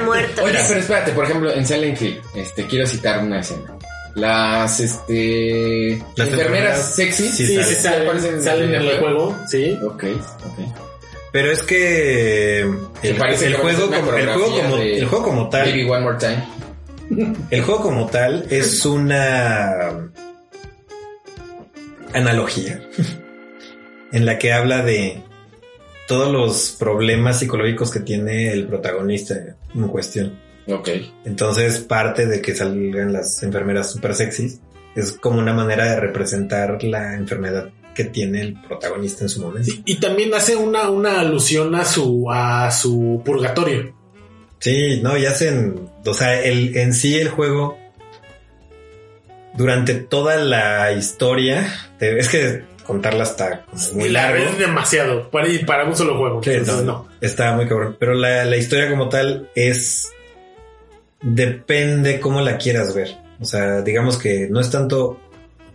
[0.04, 0.44] Muertos.
[0.44, 3.78] Oye, pero espérate, por ejemplo, en Silent Hill, este, quiero citar una escena.
[4.16, 7.28] Las, este, Las enfermeras enfermeras, sexy.
[7.28, 7.64] sí, Sí, sale.
[7.68, 9.78] sí, salen, salen en el juego, sí.
[9.86, 10.04] Ok,
[10.44, 10.89] ok.
[11.32, 15.24] Pero es que el, parece el que juego como, el juego como de el juego
[15.24, 16.60] como tal Baby One More Time.
[17.50, 20.10] El juego como tal es una
[22.12, 22.80] analogía
[24.12, 25.20] en la que habla de
[26.06, 30.38] todos los problemas psicológicos que tiene el protagonista en cuestión.
[30.66, 30.88] Ok.
[31.24, 34.60] Entonces parte de que salgan las enfermeras super sexys
[34.94, 39.70] es como una manera de representar la enfermedad que tiene el protagonista en su momento.
[39.84, 43.94] Y también hace una, una alusión a su, a su purgatorio.
[44.58, 47.78] Sí, no, y hacen, o sea, el, en sí el juego,
[49.56, 54.42] durante toda la historia, te- es que contarla está muy largo.
[54.44, 56.42] es demasiado para, para un solo juego.
[56.42, 57.08] Sí, Entonces, no, no.
[57.20, 57.96] Está muy cabrón.
[57.98, 60.10] Pero la, la historia como tal es,
[61.22, 63.16] depende cómo la quieras ver.
[63.40, 65.18] O sea, digamos que no es tanto,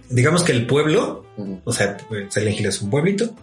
[0.09, 1.24] digamos que el pueblo.
[1.63, 1.97] O sea,
[2.29, 3.35] Silent Hill es un pueblito.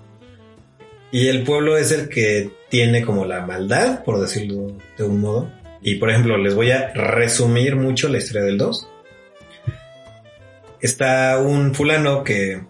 [1.11, 5.53] Y el pueblo es el que tiene como la maldad, por decirlo de un modo.
[5.83, 8.89] Y por ejemplo, les voy a resumir mucho la historia del 2.
[10.81, 12.63] Está un fulano que,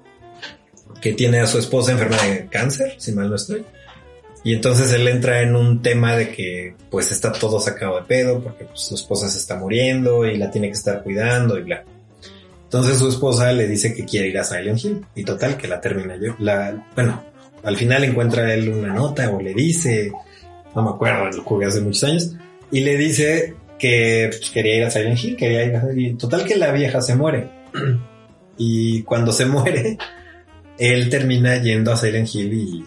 [1.00, 3.64] que tiene a su esposa enferma de cáncer, si mal no estoy.
[4.44, 8.42] Y entonces él entra en un tema de que pues está todo sacado de pedo
[8.42, 11.84] porque pues, su esposa se está muriendo y la tiene que estar cuidando y bla.
[12.72, 15.78] Entonces su esposa le dice que quiere ir a Silent Hill y total que la
[15.78, 16.34] termina yo.
[16.94, 17.22] Bueno,
[17.62, 20.10] al final encuentra él una nota o le dice,
[20.74, 22.34] no me acuerdo, lo jugué hace muchos años,
[22.70, 26.46] y le dice que pues, quería ir a Silent Hill, quería ir a y total
[26.46, 27.50] que la vieja se muere.
[28.56, 29.98] Y cuando se muere,
[30.78, 32.84] él termina yendo a Silent Hill y,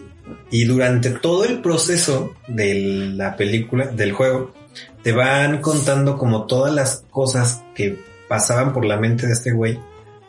[0.50, 4.52] y durante todo el proceso de la película, del juego,
[5.04, 9.78] te van contando como todas las cosas que pasaban por la mente de este güey,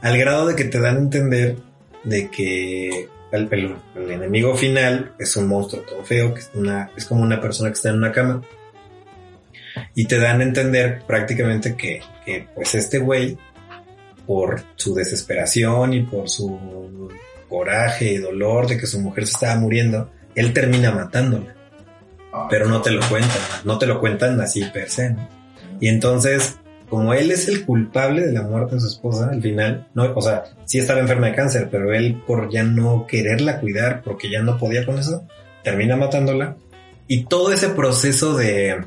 [0.02, 1.58] al grado de que te dan a entender
[2.04, 6.92] de que el, el- el enemigo final es un monstruo todo feo, que es, una,
[6.96, 8.42] es como una persona que está en una cama.
[9.94, 13.38] Y te dan a entender prácticamente que, que pues este güey,
[14.26, 17.10] por su desesperación y por su
[17.48, 21.56] coraje y dolor de que su mujer se estaba muriendo, él termina matándola.
[22.50, 25.12] Pero no te lo cuentan, no te lo cuentan así per se.
[25.12, 25.28] ¿no?
[25.80, 26.58] Y entonces,
[26.90, 30.22] como él es el culpable de la muerte de su esposa, al final, no, o
[30.22, 34.42] sea, sí estaba enferma de cáncer, pero él por ya no quererla cuidar, porque ya
[34.42, 35.28] no podía con eso,
[35.64, 36.56] termina matándola.
[37.08, 38.82] Y todo ese proceso de,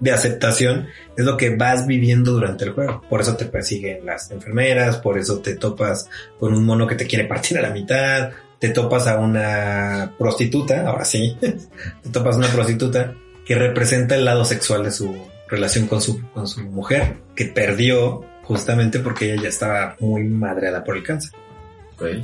[0.00, 3.02] de aceptación es lo que vas viviendo durante el juego.
[3.08, 7.06] Por eso te persiguen las enfermeras, por eso te topas con un mono que te
[7.06, 12.38] quiere partir a la mitad, te topas a una prostituta, ahora sí, te topas a
[12.38, 17.18] una prostituta que representa el lado sexual de su relación con su, con su mujer,
[17.36, 21.32] que perdió justamente porque ella ya estaba muy madreada por el cáncer.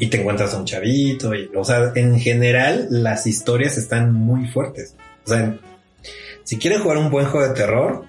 [0.00, 4.48] Y te encuentras a un chavito, y, o sea, en general las historias están muy
[4.48, 4.96] fuertes.
[5.24, 5.56] O sea,
[6.42, 8.04] si quieren jugar un buen juego de terror,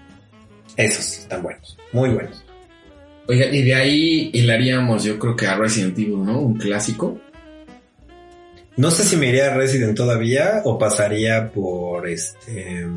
[0.75, 2.43] esos están buenos, muy buenos.
[3.27, 6.39] Oiga, y de ahí hilaríamos, yo creo que a Resident Evil, ¿no?
[6.39, 7.19] Un clásico.
[8.75, 12.88] No sé si me iría a Resident todavía o pasaría por este...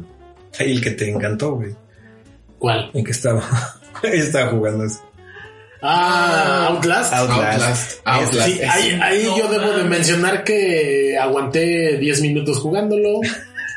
[0.58, 1.74] El que te encantó, güey.
[2.62, 2.92] ¿Cuál?
[2.94, 3.42] El que estaba...
[4.04, 5.00] estaba jugando eso.
[5.82, 7.12] Ah, Outlast.
[7.12, 7.42] Outlast.
[7.42, 8.00] Outlast.
[8.04, 8.48] Outlast.
[8.48, 13.18] Sí, ahí, ahí No yo debo de mencionar que aguanté 10 minutos jugándolo.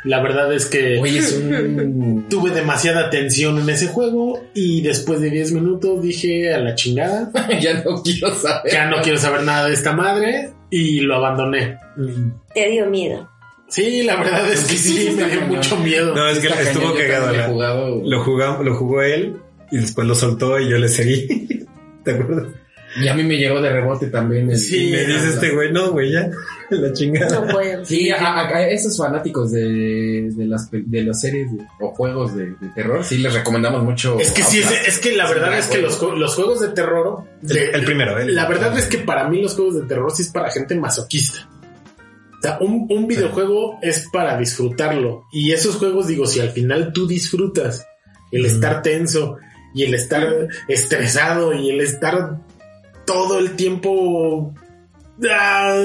[0.04, 2.28] La verdad es que Oye, es un...
[2.30, 7.32] tuve demasiada tensión en ese juego y después de 10 minutos dije a la chingada,
[7.60, 8.72] ya no quiero saber.
[8.72, 11.80] ya no quiero saber nada de esta madre y lo abandoné.
[12.54, 13.28] Te dio miedo.
[13.76, 16.16] Sí, la verdad es que sí, me dio mucho miedo.
[16.16, 18.02] No, es que Está estuvo cagado.
[18.06, 19.36] Lo, jugó, lo jugó él
[19.70, 21.28] y después lo soltó y yo le seguí.
[22.06, 22.54] ¿Te acuerdas?
[22.98, 24.50] Y a mí me llegó de rebote también.
[24.50, 26.30] el- Sí, Y me dice este güey, no, güey, ya,
[26.70, 27.42] la chingada.
[27.42, 27.84] No puedo.
[27.84, 31.90] Sí, a, a- a esos fanáticos de, de, las, pe- de las series de- o
[31.94, 34.18] juegos de, de terror, sí les recomendamos mucho.
[34.18, 37.26] Es que sí, es, que la verdad es que los, ju- los juegos de terror...
[37.42, 38.30] de- El, el primero, ¿eh?
[38.32, 41.50] La verdad es que para mí los juegos de terror sí es para gente masoquista.
[42.46, 45.24] Sea, un, un videojuego es para disfrutarlo.
[45.32, 47.88] Y esos juegos, digo, si al final tú disfrutas
[48.32, 48.46] el Mm.
[48.46, 49.38] estar tenso
[49.74, 52.38] y el estar estresado y el estar
[53.06, 54.54] todo el tiempo...
[55.32, 55.84] ah,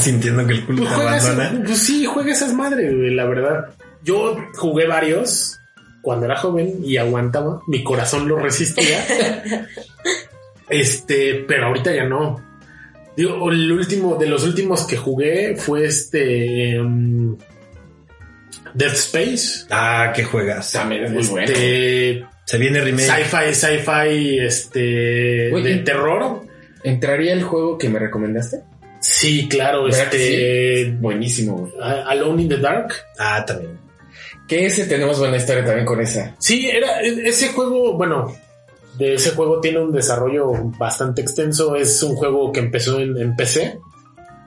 [0.00, 1.62] Sintiendo que el culo pues, te abandona.
[1.66, 3.66] pues sí, juega esas madres, güey, la verdad.
[4.02, 5.58] Yo jugué varios
[6.00, 7.60] cuando era joven y aguantaba.
[7.66, 9.04] Mi corazón lo resistía.
[10.70, 12.45] este, pero ahorita ya no.
[13.16, 17.36] Digo, el último, de los últimos que jugué fue este um,
[18.74, 19.66] Dead Space.
[19.70, 20.72] Ah, qué juegas.
[20.72, 21.46] También es muy bueno.
[21.50, 23.06] Este, Se viene remake.
[23.08, 25.70] sci-fi, sci-fi, este, Oye.
[25.70, 26.42] de terror.
[26.84, 28.60] ¿Entraría el juego que me recomendaste?
[29.00, 31.72] Sí, claro, ¿Verdad que este, Buenísimo, güey.
[31.80, 32.92] Alone in the Dark.
[33.18, 33.78] Ah, también.
[34.46, 36.34] Que ese tenemos buena historia también con esa.
[36.38, 38.34] Sí, era e- ese juego, bueno,
[38.98, 41.76] de ese juego tiene un desarrollo bastante extenso.
[41.76, 43.78] Es un juego que empezó en, en PC.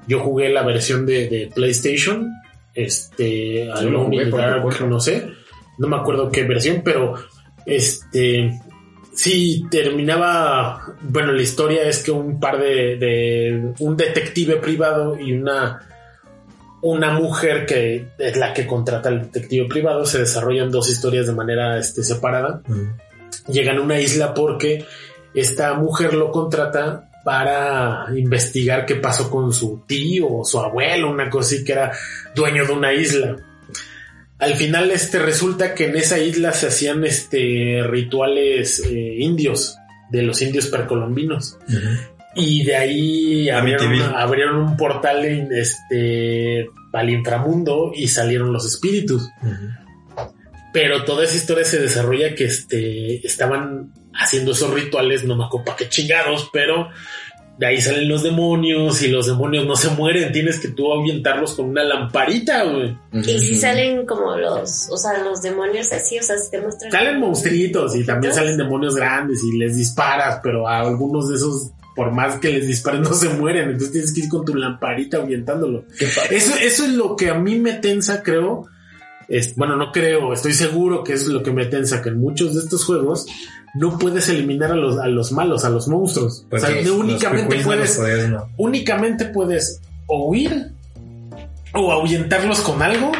[0.07, 2.31] Yo jugué la versión de, de PlayStation.
[2.73, 5.27] Este, lo Alone jugué in Dark, no sé.
[5.77, 7.15] No me acuerdo qué versión, pero
[7.65, 8.59] este
[9.13, 10.95] sí terminaba.
[11.01, 15.85] Bueno, la historia es que un par de, de un detective privado y una
[16.81, 21.33] una mujer que es la que contrata al detective privado se desarrollan dos historias de
[21.33, 23.08] manera este, separada Mm.
[23.51, 24.85] Llegan a una isla porque
[25.33, 31.29] esta mujer lo contrata para investigar qué pasó con su tío o su abuelo, una
[31.29, 31.91] cosa así que era
[32.35, 33.35] dueño de una isla.
[34.39, 39.75] Al final este resulta que en esa isla se hacían este rituales eh, indios
[40.09, 41.57] de los indios precolombinos
[42.35, 49.29] y de ahí abrieron, un portal en, este al inframundo y salieron los espíritus.
[50.73, 55.65] Pero toda esa historia se desarrolla que este, estaban haciendo esos rituales, no me acuerdo
[55.65, 56.89] para qué chingados, pero
[57.59, 61.55] de ahí salen los demonios y los demonios no se mueren, tienes que tú ahuyentarlos
[61.55, 62.97] con una lamparita, güey.
[63.11, 66.89] Y si salen como los, o sea, los demonios así, o sea, si te muestran.
[66.89, 71.71] Salen monstruitos y también salen demonios grandes y les disparas, pero a algunos de esos,
[71.97, 75.17] por más que les dispares, no se mueren, entonces tienes que ir con tu lamparita
[75.17, 75.83] ahuyentándolo.
[76.29, 78.67] Eso, eso es lo que a mí me tensa, creo.
[79.29, 82.55] Es, bueno, no creo, estoy seguro que es lo que me tensa, que en muchos
[82.55, 83.27] de estos juegos
[83.75, 86.45] no puedes eliminar a los, a los malos, a los monstruos.
[86.49, 88.49] Pues o sea, los- no los únicamente no puedes, no.
[88.57, 90.71] únicamente puedes o huir
[91.73, 93.11] o ahuyentarlos con algo,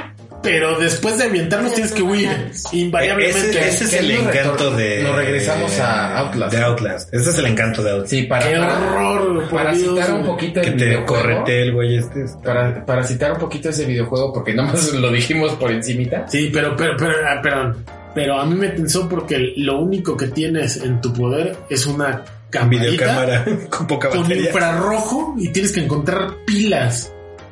[0.42, 2.30] pero después de ahuyentarlos tienes que huir,
[2.72, 3.50] invariablemente.
[3.50, 5.04] Ese, ese es el encanto de.
[5.04, 6.54] nos regresamos a Outlast.
[6.54, 7.14] De Outlast.
[7.14, 8.10] Ese es el encanto de Outlast.
[8.12, 9.50] Sí, para, ¡Qué horror!
[9.50, 11.06] para Dios, citar un poquito Que el te videojuego.
[11.22, 12.26] correte el güey este.
[12.44, 16.26] Para, para citar un poquito ese videojuego, porque nomás lo dijimos por encimita.
[16.28, 17.86] Sí, pero, pero, pero, ah, perdón.
[18.16, 22.24] Pero a mí me tensó porque lo único que tienes en tu poder es una
[22.50, 24.48] camarita Videocámara con poca con batería.
[24.48, 27.12] infrarrojo y tienes que encontrar pilas.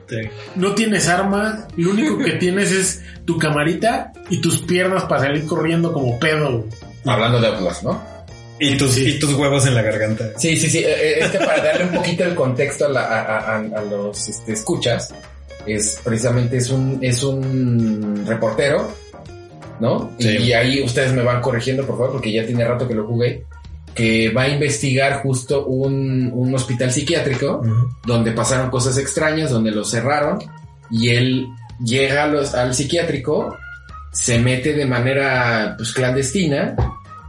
[0.10, 0.18] Sí.
[0.56, 5.46] No tienes armas, lo único que tienes es tu camarita y tus piernas para salir
[5.46, 6.66] corriendo como pedo.
[7.06, 8.02] Hablando de Outlast, ¿no?
[8.60, 9.06] Y tus, Sí.
[9.10, 10.32] y tus huevos en la garganta.
[10.38, 10.80] Sí, sí, sí.
[10.80, 13.80] eh, eh, Es que para darle un poquito el contexto a, la- a- a- a-
[13.80, 15.14] a los este, escuchas,
[15.68, 18.92] es precisamente es un, es un reportero
[19.80, 20.12] ¿no?
[20.18, 20.30] Sí.
[20.38, 23.44] Y ahí ustedes me van corrigiendo, por favor, porque ya tiene rato que lo jugué,
[23.98, 27.90] que va a investigar justo un, un hospital psiquiátrico Ujú.
[28.06, 30.38] donde pasaron cosas extrañas, donde lo cerraron,
[30.92, 31.48] y él
[31.84, 33.58] llega a los- al psiquiátrico,
[34.12, 36.76] se mete de manera pues, clandestina,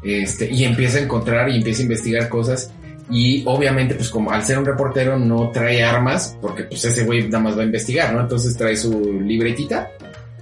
[0.02, 2.70] este, y empieza a encontrar y empieza a investigar cosas.
[3.10, 7.24] Y obviamente, pues como al ser un reportero no trae armas, porque pues ese güey
[7.24, 8.20] nada más va a investigar, ¿no?
[8.20, 9.90] Entonces trae su libretita,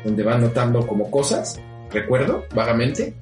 [0.04, 1.60] donde va anotando como cosas,
[1.92, 3.14] recuerdo, vagamente.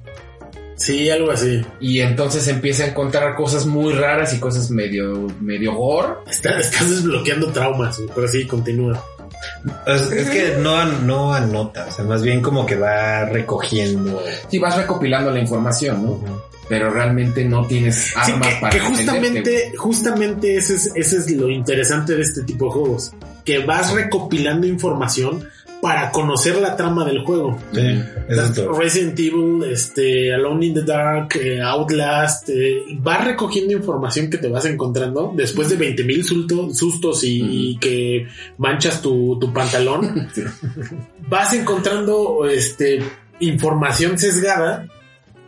[0.75, 1.61] Sí, algo así.
[1.79, 6.15] Y entonces empieza a encontrar cosas muy raras y cosas medio, medio gore.
[6.29, 9.01] Está- estás desbloqueando traumas, pero sí, continúa.
[9.87, 14.21] Es, es que no, no anota, o sea, más bien como que va recogiendo.
[14.49, 16.45] Sí, vas recopilando la información, ¿no?
[16.67, 17.95] Pero realmente no tienes
[18.25, 22.41] Sí, armas que, para que justamente, justamente ese es, ese es lo interesante de este
[22.43, 23.11] tipo de juegos.
[23.43, 25.47] Que vas recopilando información
[25.81, 27.59] para conocer la trama del juego.
[27.73, 28.01] Sí,
[28.55, 28.73] todo.
[28.73, 34.47] Resident Evil, este, Alone in the Dark, eh, Outlast, eh, vas recogiendo información que te
[34.47, 40.29] vas encontrando después de 20 mil sustos y, y que manchas tu, tu pantalón.
[40.35, 40.43] Sí.
[41.29, 42.99] Vas encontrando este,
[43.39, 44.87] información sesgada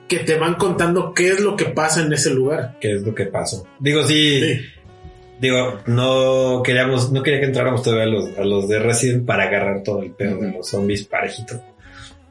[0.07, 2.77] que te van contando qué es lo que pasa en ese lugar.
[2.79, 3.67] ¿Qué es lo que pasó?
[3.79, 4.61] Digo, sí, Sí.
[5.39, 9.43] Digo, no queríamos, no quería que entráramos todavía a los, a los de Resident para
[9.43, 11.61] agarrar todo el pedo de los zombies parejito.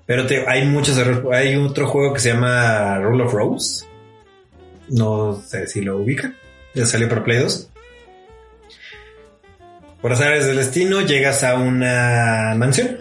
[0.07, 1.25] Pero te- hay muchos errores.
[1.33, 3.85] Hay otro juego que se llama Rule of Rose.
[4.89, 6.37] No sé si lo ubican.
[6.75, 7.71] Ya salió para Play 2.
[10.01, 12.99] Por azares del destino, llegas a una mansión.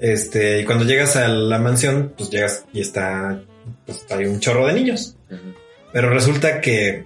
[0.00, 3.40] Este, y cuando llegas a la mansión, pues llegas y está,
[3.86, 5.16] pues hay un chorro de niños.
[5.92, 7.04] Pero resulta que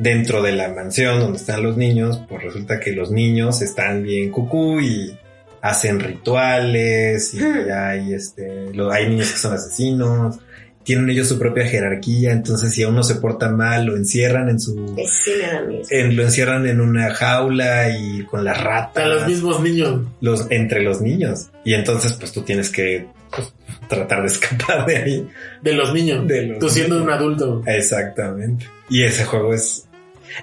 [0.00, 4.30] dentro de la mansión donde están los niños, pues resulta que los niños están bien
[4.30, 5.16] cucú y
[5.62, 10.38] hacen rituales y hay este, lo- hay niños que son asesinos,
[10.82, 14.58] tienen ellos su propia jerarquía, entonces si a uno se porta mal lo encierran en
[14.58, 15.32] su sí
[15.90, 20.00] en- lo encierran en una jaula y con las ratas A los mismos niños.
[20.22, 23.52] los entre los niños y entonces pues tú tienes que pues,
[23.88, 25.28] tratar de escapar de ahí.
[25.62, 26.26] De los niños.
[26.26, 27.06] De los Tú siendo niños.
[27.08, 27.62] un adulto.
[27.66, 28.66] Exactamente.
[28.88, 29.86] Y ese juego es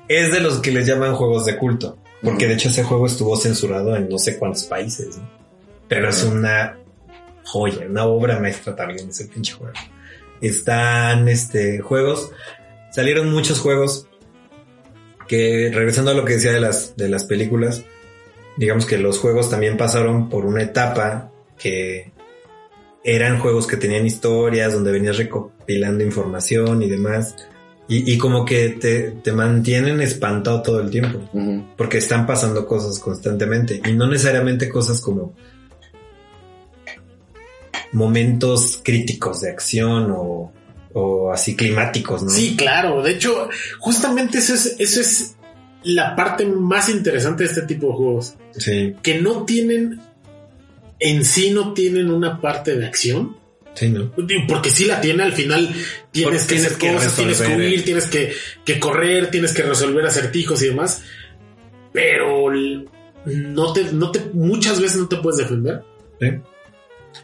[0.08, 3.36] es de los que les llaman juegos de culto, porque de hecho ese juego estuvo
[3.38, 5.30] censurado en no sé cuántos países, ¿no?
[5.88, 6.78] pero es una
[7.44, 9.74] joya, una obra maestra también ese pinche juego.
[10.42, 12.32] Están este juegos,
[12.92, 14.08] salieron muchos juegos
[15.28, 17.84] que regresando a lo que decía de las de las películas,
[18.58, 22.12] digamos que los juegos también pasaron por una etapa que
[23.04, 27.36] eran juegos que tenían historias donde venías recopilando información y demás.
[27.90, 31.30] Y, y como que te, te mantienen espantado todo el tiempo.
[31.78, 33.82] Porque están pasando cosas constantemente.
[33.86, 35.34] Y no necesariamente cosas como
[37.94, 40.52] momentos críticos de acción o,
[40.94, 42.30] o así climáticos, ¿no?
[42.30, 43.02] Sí, claro.
[43.02, 45.36] De hecho, justamente eso es, eso es
[45.84, 48.36] la parte más interesante de este tipo de juegos.
[48.52, 50.02] Sí, Que no tienen,
[51.00, 53.38] en sí no tienen una parte de acción.
[53.78, 54.12] Sí, ¿no?
[54.48, 55.70] Porque sí la tiene al final.
[56.12, 57.84] Tienes Porque que tienes hacer que cosas, tienes que huir, eh.
[57.84, 58.34] tienes que,
[58.66, 61.04] que correr, tienes que resolver acertijos y demás.
[61.94, 62.52] Pero
[63.26, 65.84] no te, no te, muchas veces no te puedes defender.
[66.20, 66.28] Sí.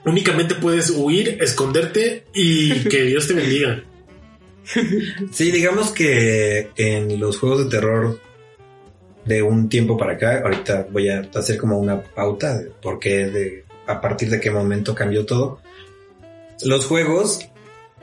[0.06, 3.84] Únicamente puedes huir, esconderte y que Dios te bendiga.
[5.32, 8.20] Sí, digamos que en los juegos de terror
[9.26, 13.28] de un tiempo para acá, ahorita voy a hacer como una pauta de por qué,
[13.28, 15.60] de, a partir de qué momento cambió todo.
[16.66, 17.47] Los juegos,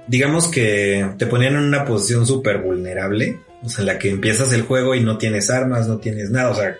[0.06, 4.52] digamos que te ponían en una posición súper vulnerable, o sea, en la que empiezas
[4.52, 6.76] el juego y no tienes armas, no tienes nada, o sea,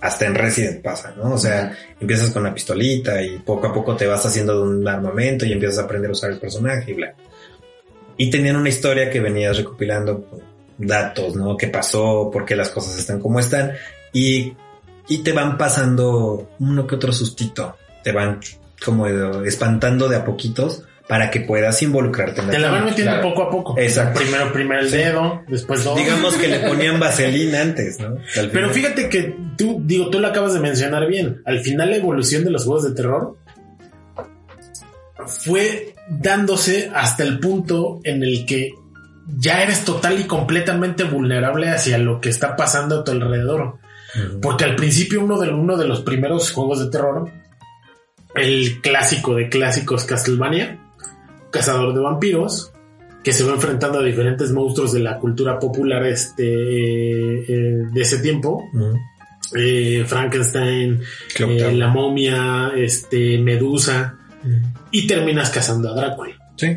[0.00, 1.34] hasta en Resident pasa, ¿no?
[1.34, 5.46] O sea, empiezas con la pistolita y poco a poco te vas haciendo un armamento
[5.46, 7.14] y empiezas a aprender a usar el personaje y bla.
[8.16, 10.42] Y tenían una historia que venías recopilando pues,
[10.78, 11.56] datos, ¿no?
[11.56, 12.30] ¿Qué pasó?
[12.32, 13.72] ¿Por qué las cosas están como están?
[14.12, 14.54] Y,
[15.08, 17.76] y te van pasando uno que otro sustito.
[18.02, 18.40] Te van
[18.84, 19.06] como
[19.44, 23.28] espantando de a poquitos para que puedas involucrarte en la Te la van metiendo claro.
[23.28, 23.78] poco a poco.
[23.78, 24.18] Exacto.
[24.20, 24.96] Primero, primero el Sí.
[24.96, 25.96] dedo, después dos.
[25.96, 28.16] Digamos que le ponían vaselina antes, ¿no?
[28.36, 28.70] Al Pero final.
[28.70, 31.42] fíjate que tú, digo, tú lo acabas de mencionar bien.
[31.44, 33.36] Al final la evolución de los juegos de terror
[35.26, 38.72] fue dándose hasta el punto en el que
[39.38, 43.78] ya eres total y completamente vulnerable hacia lo que está pasando a tu alrededor.
[44.40, 47.28] Porque al principio uno de, uno de los primeros juegos de terror,
[48.36, 50.78] el clásico de clásicos Castlevania,
[51.50, 52.72] Cazador de Vampiros,
[53.22, 58.18] que se va enfrentando a diferentes monstruos de la cultura popular este, eh, de ese
[58.18, 58.64] tiempo.
[59.56, 61.00] Eh, Frankenstein,
[61.38, 64.18] eh, la momia, este, Medusa.
[64.92, 66.36] y terminas cazando a Drácula.
[66.56, 66.76] Sí.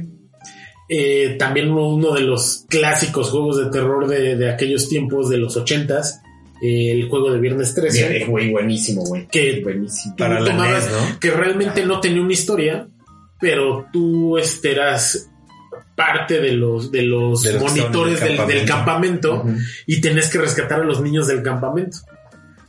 [0.91, 5.37] Eh, también uno, uno de los clásicos juegos de terror de, de aquellos tiempos, de
[5.37, 6.28] los ochentas, eh,
[6.61, 9.27] el juego de Viernes 13, Bien, güey, buenísimo, güey.
[9.27, 10.15] que Buenísimo.
[10.15, 11.19] tú Para la tomabas- NES, ¿no?
[11.19, 12.87] que realmente no tenía una historia,
[13.39, 15.29] pero tú este, eras
[15.95, 19.45] parte de los, de los De los que monitores del, del campamento
[19.85, 21.97] y tenías que rescatar a los niños del campamento.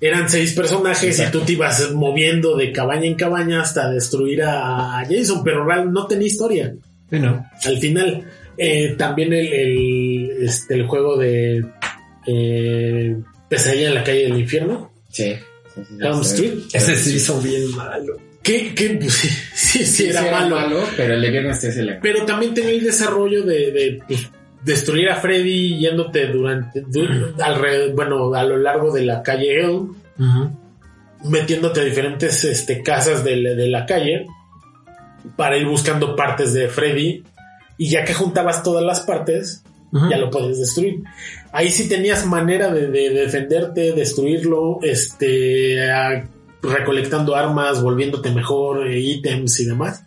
[0.00, 1.38] Eran seis personajes Exacto.
[1.38, 5.64] y tú te ibas moviendo de cabaña en cabaña hasta destruir a a Jason, pero
[5.64, 6.74] real no tenía historia.
[7.10, 7.44] Sí, ¿no?
[7.64, 8.24] Al final,
[8.56, 11.64] eh, también el, el, este, el juego de
[12.26, 13.16] eh,
[13.50, 15.34] Pesadilla en la calle del infierno, Sí.
[15.74, 16.20] sí, sí, Elm.
[16.22, 18.16] Street, Ese sí hizo bien malo.
[18.42, 20.82] que pues, sí, sí, sí era malo.
[20.96, 24.26] pero el de viernes 13 le Pero también tenía el desarrollo de, de, pues,
[24.64, 29.94] destruir a Freddy yéndote durante, du- alrededor, bueno, a lo largo de la calle Elm,
[31.24, 34.26] metiéndote a diferentes este, casas de, de la calle
[35.36, 37.22] para ir buscando partes de Freddy.
[37.78, 39.62] Y ya que juntabas todas las partes,
[39.92, 41.02] ya lo puedes destruir.
[41.52, 46.28] Ahí sí tenías manera de, de defenderte, destruirlo, este, a-
[46.62, 50.04] recolectando armas, volviéndote mejor, eh, ítems y demás.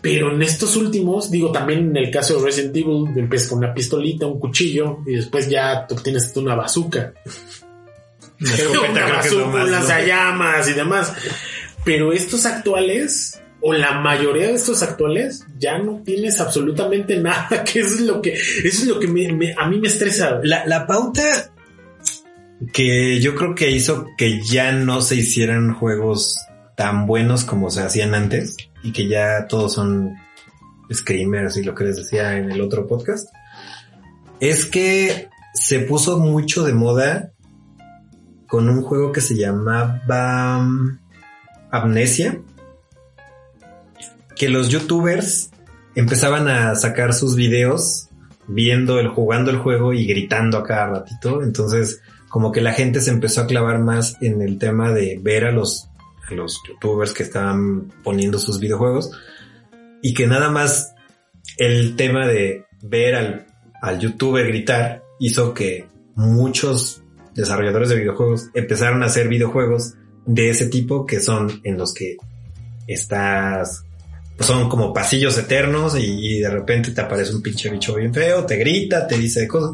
[0.00, 3.74] Pero en estos últimos, digo, también en el caso de Resident Evil, empiezas con una
[3.74, 7.12] pistolita, un cuchillo, y después ya obtienes una bazooka.
[8.40, 8.80] Una
[9.68, 11.12] una más y demás.
[11.84, 17.80] Pero estos actuales, o la mayoría de estos actuales, ya no tienes absolutamente nada, que
[17.80, 20.40] eso es lo que, eso es lo que me- me- a mí me estresa.
[20.42, 21.52] La, la pauta
[22.72, 26.38] que yo creo que hizo que ya no se hicieran juegos
[26.76, 30.14] tan buenos como se hacían antes y que ya todos son
[30.92, 33.28] screamers y lo que les decía en el otro podcast
[34.40, 37.32] es que se puso mucho de moda
[38.46, 40.98] con un juego que se llamaba um,
[41.70, 42.40] Amnesia
[44.40, 45.50] que los youtubers
[45.94, 48.08] empezaban a sacar sus videos
[48.48, 51.42] viendo el jugando el juego y gritando a cada ratito.
[51.42, 55.44] Entonces, como que la gente se empezó a clavar más en el tema de ver
[55.44, 55.90] a los,
[56.26, 59.10] a los youtubers que estaban poniendo sus videojuegos
[60.00, 60.94] y que nada más
[61.58, 63.46] el tema de ver al,
[63.82, 67.02] al youtuber gritar hizo que muchos
[67.34, 72.16] desarrolladores de videojuegos empezaron a hacer videojuegos de ese tipo que son en los que
[72.86, 73.84] estás
[74.40, 78.44] son como pasillos eternos y, y de repente te aparece un pinche bicho bien feo,
[78.46, 79.72] te grita, te dice cosas,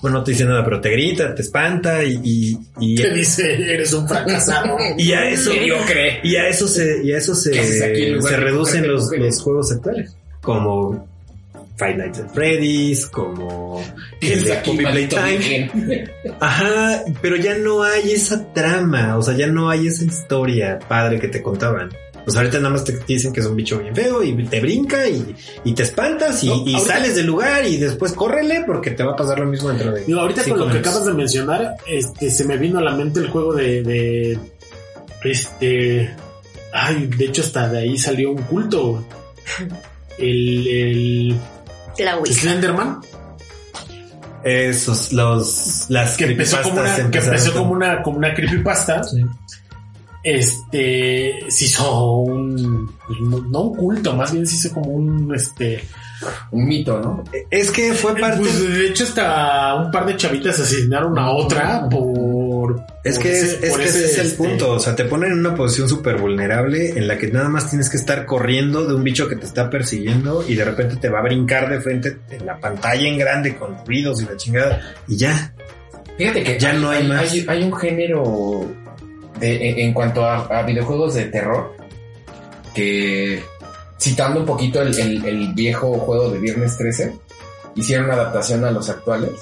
[0.00, 3.54] bueno, no te dice nada, pero te grita, te espanta y, y, y, Te dice,
[3.54, 4.76] eres un fracasado.
[4.98, 6.20] y a eso Mediocre.
[6.22, 8.88] y a eso se, y a eso se, ¿Qué haces aquí en lugar se reducen
[8.88, 10.16] los, los juegos actuales.
[10.40, 11.08] Como
[11.76, 13.82] Five Nights at Freddy's, como
[14.20, 16.10] el de Aquí, Poppy Playtime.
[16.40, 21.18] Ajá, pero ya no hay esa trama, o sea, ya no hay esa historia padre
[21.18, 21.90] que te contaban.
[22.24, 25.08] Pues ahorita nada más te dicen que es un bicho bien feo y te brinca
[25.08, 28.92] y, y te espantas y, No, y ahorita- sales del lugar y después córrele porque
[28.92, 30.04] te va a pasar lo mismo dentro de...
[30.04, 33.18] Digo, ahorita con lo que acabas de mencionar, este, se me vino a la mente
[33.20, 34.38] el juego de, de
[35.24, 36.14] este,
[36.72, 39.04] ay, de hecho hasta de ahí salió un culto.
[40.18, 41.36] El, el
[41.98, 42.20] La.
[42.24, 43.00] Slenderman,
[44.44, 49.24] Esos, los, las que empezó como una, que empezó como una, como una creepypasta, Sí.
[50.22, 55.84] Este, se hizo un, pues, no un culto, más bien se hizo como un, este,
[56.52, 57.24] Un mito, ¿no?
[57.50, 58.38] Es que fue parte...
[58.38, 63.32] pues, de hecho hasta un par de chavitas asesinaron a otra por, Es por que,
[63.32, 64.70] ese- es, es por que ese es el este, punto.
[64.74, 67.90] O sea, te ponen en una posición súper vulnerable en la que nada más tienes
[67.90, 71.18] que estar corriendo de un bicho que te está persiguiendo y de repente te va
[71.18, 75.16] a brincar de frente en la pantalla en grande con ruidos y la chingada y
[75.16, 75.52] ya.
[76.16, 77.32] Fíjate que Ya no hay más.
[77.32, 78.64] Hay, hay un género
[79.42, 81.74] de, en, en cuanto a, a videojuegos de terror
[82.74, 83.42] que,
[84.00, 87.12] citando un poquito el, el- el viejo juego de Viernes 13,
[87.76, 89.32] hicieron una adaptación a los actuales.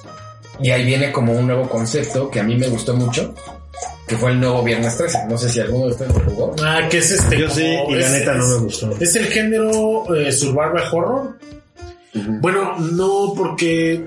[0.60, 3.34] Y ahí viene como un nuevo concepto que a mí me gustó mucho,
[4.06, 5.26] que fue el nuevo Viernes 13.
[5.28, 6.56] No sé si alguno de ustedes lo jugó.
[6.62, 7.38] Ah, que es este.
[7.38, 8.90] Yo sí, y la es- neta no me gustó.
[9.00, 11.38] Es el género eh, survival horror.
[12.12, 14.04] Bueno, no, porque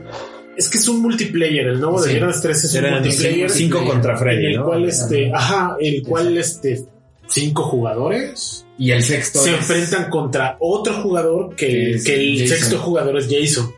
[0.58, 1.68] es que es un multiplayer.
[1.68, 2.14] El nuevo de.
[2.14, 3.50] Viernes 13 es un multiplayer.
[3.50, 4.66] cinco contra Freddy, en el ¿no?
[4.66, 6.86] cual este, ajá, el cual este
[7.28, 12.14] cinco jugadores Y el sexto se es- enfrentan contra otro jugador que, Que es que
[12.16, 12.58] el Jason.
[12.58, 13.74] sexto jugador es Jason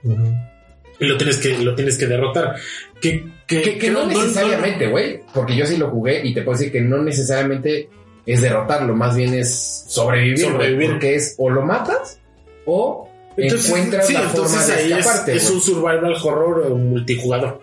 [0.99, 2.55] y lo tienes que lo tienes que derrotar.
[3.01, 6.57] Que, que, Que, que no necesariamente, güey, porque yo sí lo jugué y te puedo
[6.57, 7.89] decir que no necesariamente
[8.25, 10.91] es derrotarlo, más bien es sobrevivir, Sobrevivir.
[10.91, 12.19] porque es o lo matas
[12.65, 15.35] o entonces, encuentras sí, la entonces forma de ahí escaparte.
[15.35, 17.61] es un survival horror eh, multijugador.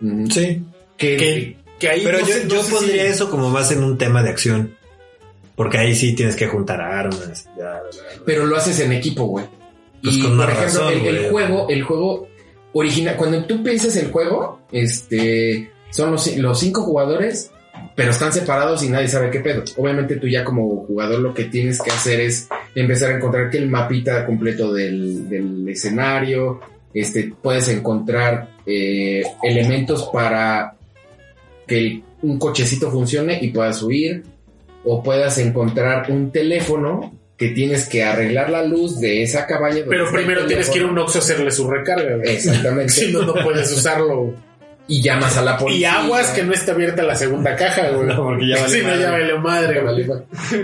[0.00, 0.62] Mm, Sí.
[0.96, 3.82] que, Que, que ahí Pero no yo, sé- yo pondría si- eso como más en
[3.82, 4.74] un tema de acción.
[5.54, 7.48] Porque ahí sí tienes que juntar armas.
[7.58, 7.80] ya,
[8.26, 9.46] pero lo haces en equipo, güey.
[10.02, 12.28] Pues y con por ejemplo, razón, el, el juego, el juego
[12.74, 17.50] original, cuando tú piensas el juego, este, son los, los cinco jugadores,
[17.96, 19.64] pero están separados y nadie sabe qué pedo.
[19.76, 23.56] Obviamente tú ya como jugador lo que tienes que hacer es empezar a encontrar que
[23.56, 26.60] el mapita completo del, del escenario,
[26.92, 30.76] este, puedes encontrar eh, elementos para
[31.66, 34.22] que un cochecito funcione y puedas subir,
[34.84, 39.82] o puedas encontrar un teléfono que tienes que arreglar la luz de esa cabaña.
[39.88, 42.16] Pero primero tienes que ir a un Oxxo a hacerle su recarga.
[42.22, 42.92] Exactamente.
[42.92, 44.34] Si no, no puedes usarlo.
[44.88, 46.00] Y llamas a la Y policía.
[46.02, 48.06] aguas que no esté abierta la segunda caja, güey.
[48.14, 49.00] No, porque ya vale Si no, madre.
[49.02, 50.06] ya vale madre, güey.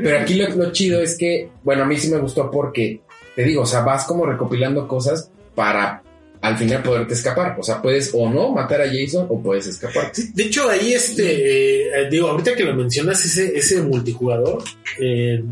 [0.02, 3.00] Pero aquí lo, lo chido es que, bueno, a mí sí me gustó porque,
[3.34, 6.02] te digo, o sea, vas como recopilando cosas para
[6.40, 7.56] al final poderte escapar.
[7.58, 10.10] O sea, puedes o no matar a Jason o puedes escapar.
[10.12, 14.62] Sí, De hecho, ahí este, eh, digo, ahorita que lo mencionas, ese, ese multijugador,
[15.00, 15.42] eh,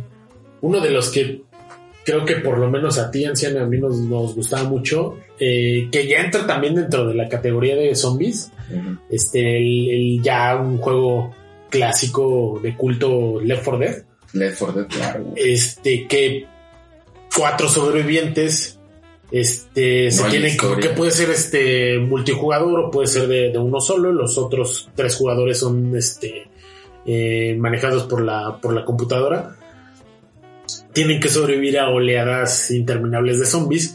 [0.63, 1.43] uno de los que
[2.05, 5.89] creo que por lo menos a ti, anciana, a mí nos, nos gustaba mucho, eh,
[5.93, 8.51] que ya entra también dentro de la categoría de zombies,
[9.11, 11.35] este, el, el ya un juego
[11.69, 14.03] clásico de culto Left 4 Dead,
[14.33, 15.27] Left 4 Dead, claro.
[15.37, 16.47] este, que
[17.37, 18.79] cuatro sobrevivientes,
[19.31, 20.89] este, se No hay tienen historia.
[20.89, 25.15] que puede ser este multijugador o puede ser de, de uno solo, los otros tres
[25.17, 26.49] jugadores son este
[27.07, 29.57] eh, manejados por la, por la computadora.
[30.93, 33.95] Tienen que sobrevivir a oleadas interminables de zombies.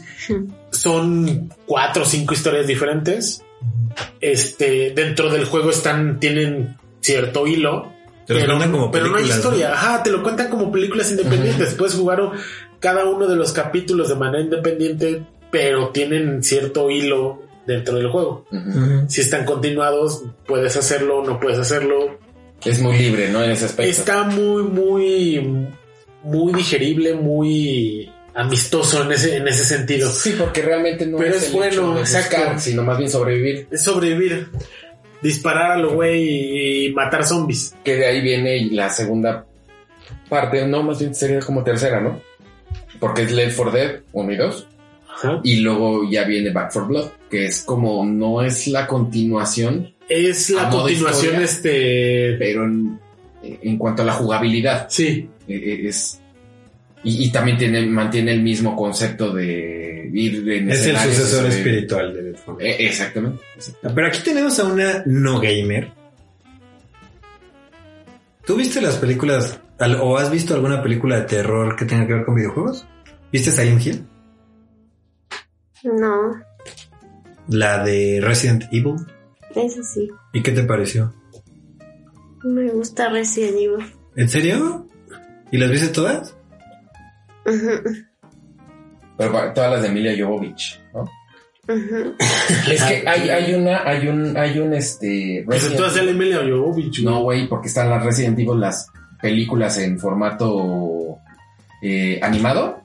[0.70, 3.42] Son cuatro o cinco historias diferentes.
[4.20, 7.92] Este, dentro del juego están, tienen cierto hilo,
[8.26, 9.72] Te pero, cuentan como pero no hay historia.
[9.72, 11.74] Ajá, te lo cuentan como películas independientes.
[11.74, 12.32] Puedes jugar o-
[12.80, 18.46] cada uno de los capítulos de manera independiente, pero tienen cierto hilo dentro del juego.
[19.08, 22.18] Si están continuados, puedes hacerlo, no puedes hacerlo.
[22.64, 23.42] Es muy libre, ¿no?
[23.42, 23.90] En ese aspecto.
[23.90, 25.68] Está muy, muy,
[26.22, 30.10] muy digerible, muy amistoso en ese, en ese sentido.
[30.10, 33.66] Sí, porque realmente no Pero es, bueno, buscar, sino más bien sobrevivir.
[33.70, 34.48] Es sobrevivir,
[35.22, 37.74] disparar a lo güey y matar zombies.
[37.82, 39.46] Que de ahí viene la segunda
[40.28, 42.20] parte, no, más bien sería como tercera, ¿no?
[43.00, 44.68] Porque es Left 4 Dead 1 y 2.
[45.08, 45.40] Ajá.
[45.42, 50.50] Y luego ya viene Back 4 Blood, que es como, no es la continuación, Es
[50.50, 51.44] la continuación, historia.
[51.44, 52.36] este.
[52.38, 53.00] pero en,
[53.42, 56.20] en cuanto a la jugabilidad, Sí, eh, eh, es...
[57.08, 62.12] Y, y también tiene, mantiene el mismo concepto de ir en Es el sucesor espiritual
[62.12, 62.56] de Dead Fun.
[62.60, 63.42] eh, exactamente.
[63.80, 65.92] Pero aquí tenemos a una no gamer.
[68.44, 72.14] ¿Tú viste las películas al- o has visto alguna película de terror que tenga que
[72.14, 72.86] ver con videojuegos?
[73.32, 74.06] ¿Viste Silent Hill?
[75.84, 76.32] No,
[77.48, 78.94] La de Resident Evil.
[79.54, 80.08] eso sí.
[80.32, 81.14] ¿Y qué te pareció?
[82.44, 83.86] Me gusta Resident Evil.
[84.16, 84.88] ¿En serio?
[85.52, 86.35] ¿Y las viste todas?
[89.18, 91.04] Pero todas las de Emilia Jovovich, ¿no?
[91.68, 95.42] Es que hay, hay una, hay un, hay un este.
[95.46, 97.02] pues Resident entonces el Emilia Jovovich.
[97.02, 98.88] No, güey, porque están las Resident Evil, las
[99.20, 101.18] películas en formato
[101.82, 102.82] eh, animado.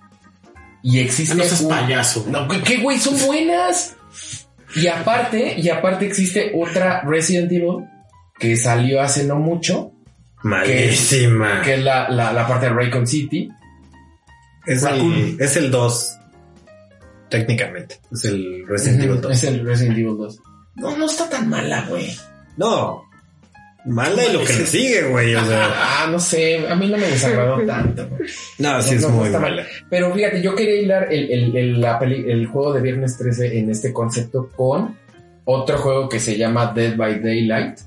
[0.84, 1.36] Y existe.
[1.36, 2.26] No seas un- payaso.
[2.30, 2.98] No, ¿qué- ¿qué, güey?
[2.98, 3.96] Son buenas.
[4.76, 7.86] Y aparte, y aparte existe otra Resident Evil
[8.40, 9.92] que salió hace no mucho,
[10.44, 11.62] Malísima.
[11.62, 13.50] que es la, la, la parte de Raycon City.
[14.66, 15.38] Es el, Raccoon.
[15.40, 16.18] es el 2.
[17.30, 18.00] Técnicamente.
[18.12, 19.32] Es el Resident Evil 2.
[19.32, 20.40] Es el Resident Evil 2.
[20.76, 22.12] No, no está tan mala, güey.
[22.58, 23.04] No.
[23.86, 25.34] Mala y lo que le sigue, güey.
[25.36, 25.70] O sea.
[26.04, 28.08] Ah, no sé, a mí no me desagradó tanto.
[28.60, 29.56] No, sí No, es no, no muy está mala.
[29.64, 29.68] mal.
[29.90, 33.60] Pero fíjate, yo quería hilar el, el, el, la peli- el juego de Viernes 13
[33.60, 34.98] en este concepto con
[35.46, 37.80] otro juego que se llama Dead by Daylight,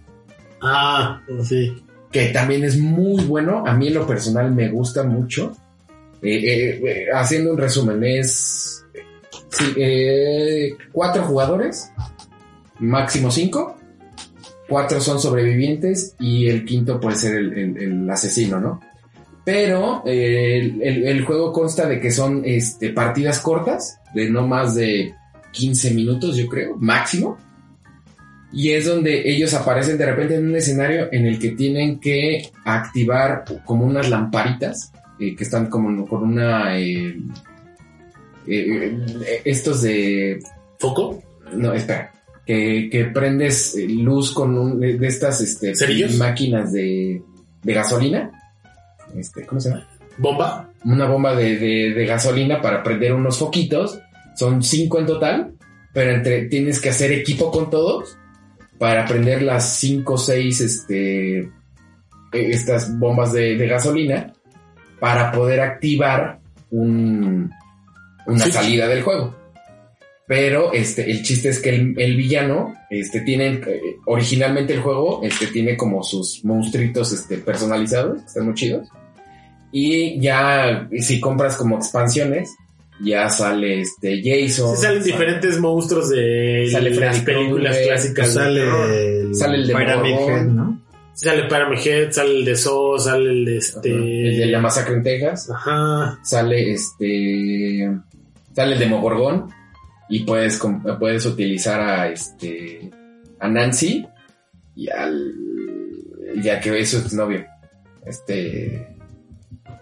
[0.62, 1.82] Ah, sí.
[2.10, 3.64] que también es muy bueno.
[3.66, 5.56] A mí en lo personal me gusta mucho.
[6.24, 8.82] Eh, eh, eh, haciendo un resumen, es
[9.50, 11.90] sí, cuatro jugadores,
[12.78, 13.76] máximo cinco.
[14.66, 18.80] Cuatro son sobrevivientes y el quinto puede ser el, asesino, ¿no?
[19.44, 25.14] Pero el juego consta de que son este, partidas cortas, de no más de
[25.52, 27.36] 15 minutos, yo creo, máximo.
[28.50, 32.50] Y es donde ellos aparecen de repente en un escenario en el que tienen que
[32.64, 36.78] activar como unas lamparitas eh, que están como con una...
[36.78, 37.16] eh,
[38.46, 40.40] eh, estos de...
[40.78, 41.22] ¿Foco?
[41.54, 42.12] No, espera.
[42.44, 46.16] Que, que prendes luz con un, de de estas este, ¿Cerillos?
[46.18, 47.22] máquinas de,
[47.62, 48.30] de gasolina.
[49.16, 49.88] Este, ¿Cómo se llama?
[50.18, 50.70] ¿Bomba?
[50.84, 53.98] Una bomba de, de- de gasolina para prender unos foquitos.
[54.36, 55.54] Son cinco en total.
[55.94, 58.18] Pero entre, tienes que hacer equipo con todos
[58.78, 61.48] para prender las cinco o seis este,
[62.32, 64.33] estas bombas de, de gasolina.
[65.04, 66.38] Para poder activar
[66.70, 67.50] un,
[68.26, 68.52] una Sí.
[68.52, 69.34] salida del juego.
[70.26, 75.20] Pero este, el chiste es que el, el villano este, tiene, eh, originalmente el juego
[75.22, 78.88] este, tiene como sus monstruitos este, personalizados, que están muy chidos.
[79.72, 82.54] Y ya si compras como expansiones,
[83.04, 84.74] ya sale este Jason.
[84.76, 88.32] Sí salen sale- diferentes monstruos de Sale las películas clásicas.
[88.32, 89.72] sale el, Sale el de.
[89.74, 90.73] Head, ¿no?
[91.14, 93.90] Sale Pyramid Head, sale el de Saw, sale el de este...
[93.90, 95.48] El de la masacre en Texas.
[95.50, 96.18] Ajá.
[96.24, 97.90] Sale este.
[98.52, 99.48] Sale el Demogorgón.
[100.08, 100.60] Y puedes,
[100.98, 102.90] puedes utilizar a este.
[103.38, 104.06] A Nancy.
[104.74, 105.34] Y al.
[106.42, 107.46] Ya que es su novio.
[108.04, 108.96] Este.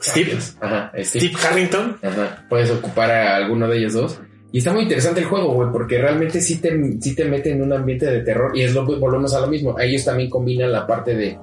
[0.01, 0.39] Steve.
[0.61, 1.29] Ajá, Steve.
[1.29, 1.99] Steve Harrington.
[2.03, 2.47] Ajá.
[2.49, 4.21] Puedes ocupar a alguno de ellos dos.
[4.53, 7.63] Y está muy interesante el juego, güey, porque realmente sí te, sí te mete en
[7.63, 8.53] un ambiente de terror.
[8.55, 9.81] Y es lo que volvemos a lo mismo.
[9.81, 11.39] Ellos también combinan la parte de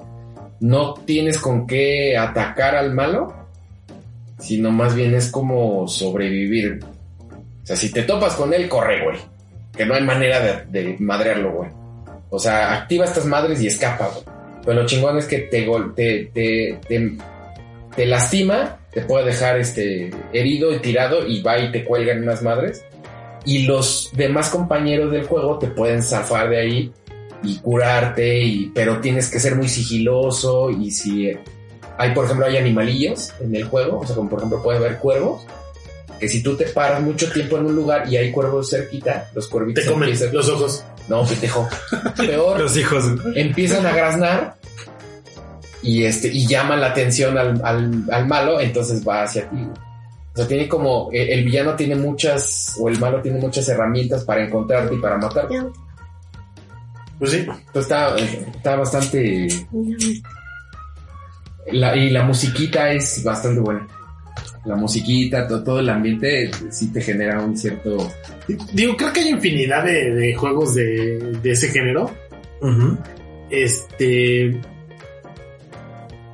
[0.60, 3.34] no tienes con qué atacar al malo,
[4.38, 6.78] sino más bien es como sobrevivir.
[7.62, 9.16] O sea, si te topas con él, corre, güey.
[9.76, 11.70] Que no hay manera de, madrearlo, güey.
[12.30, 14.24] O sea, activa estas madres y escapa, güey.
[14.64, 17.16] Pero lo chingón es que te, te, te, te,
[17.96, 22.22] te lastima, te puede dejar este herido y tirado y va y te cuelga en
[22.22, 22.84] unas madres.
[23.44, 26.92] Y los demás compañeros del juego te pueden zafar de ahí
[27.42, 31.32] y curarte, y, pero tienes que ser muy sigiloso y si
[31.96, 34.98] hay, por ejemplo, hay animalillos en el juego, o sea, como por ejemplo puede haber
[34.98, 35.42] cuervos,
[36.18, 39.48] que si tú te paras mucho tiempo en un lugar y hay cuervos cerquita, los
[39.48, 40.84] cuervitos Te comen empiezan- los ojos.
[41.08, 41.66] No, pendejo.
[42.16, 43.04] Peor, Los hijos.
[43.34, 44.56] empiezan a graznar
[45.82, 49.56] y este y llaman la atención al, al- al malo, entonces va hacia ti.
[50.40, 54.44] Sea, tiene como el, el villano tiene muchas o el malo tiene muchas herramientas para
[54.44, 55.56] encontrarte y para matarte.
[57.18, 57.38] Pues sí.
[57.38, 59.46] Entonces está, está bastante
[61.72, 63.86] la- y la musiquita es bastante buena.
[64.64, 68.10] La musiquita, to- todo el ambiente sí te genera un cierto
[68.72, 72.10] Digo, creo que hay infinidad de, de juegos de, de ese género.
[73.48, 74.60] Este.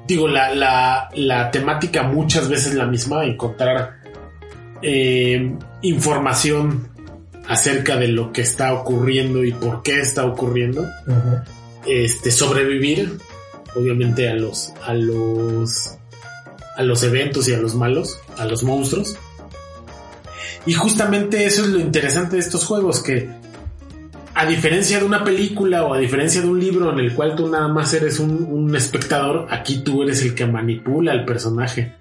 [0.06, 3.95] Digo, la, la, la temática muchas veces es la misma, encontrar
[4.82, 6.88] eh, información
[7.48, 10.86] acerca de lo que está ocurriendo y por qué está ocurriendo.
[11.86, 13.18] Este, sobrevivir,
[13.74, 15.96] obviamente, a los, a los,
[16.76, 19.16] a los eventos y a los malos, a los monstruos.
[20.66, 23.30] Y justamente eso es lo interesante de estos juegos, que
[24.34, 27.48] a diferencia de una película o a diferencia de un libro en el cual tú
[27.48, 31.94] nada más eres un, un espectador, aquí tú eres el que manipula al personaje.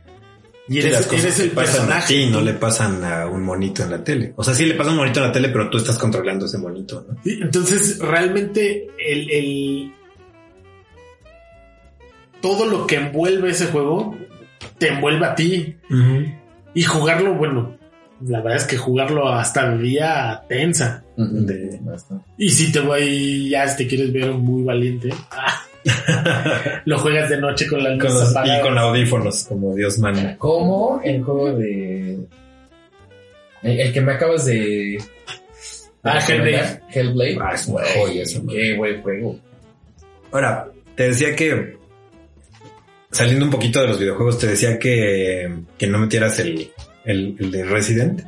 [0.68, 2.14] Y Sí, eres, las cosas eres el personaje.
[2.14, 4.34] ti, no le pasan a un monito en la tele.
[4.36, 6.58] O sea, sí le pasa un monito en la tele, pero tú estás controlando ese
[6.58, 7.16] monito, ¿no?
[7.24, 9.92] Sí, Entonces, realmente, el, el-
[12.42, 14.16] todo lo que envuelve ese juego
[14.78, 15.76] te envuelve a ti.
[16.74, 17.78] Y jugarlo, bueno,
[18.26, 21.04] la verdad es que jugarlo hasta de día tensa.
[21.16, 21.80] De-.
[22.38, 25.10] Y si te voy, ya si te quieres ver muy valiente,
[26.86, 30.36] lo juegas de noche con la luz Con los- y con audífonos, como Dios manda.
[30.38, 32.18] Como el juego de.
[33.64, 34.98] El, el que me acabas de.
[36.04, 37.38] Ah, recomendar, Hellblade.
[37.42, 38.24] Ah, es Güey, joya.
[38.50, 39.40] Qué buen juego.
[40.32, 41.78] Ahora, te decía que
[43.12, 46.72] saliendo un poquito de los videojuegos, te decía que, que no metieras el,
[47.06, 48.22] el, el de Resident.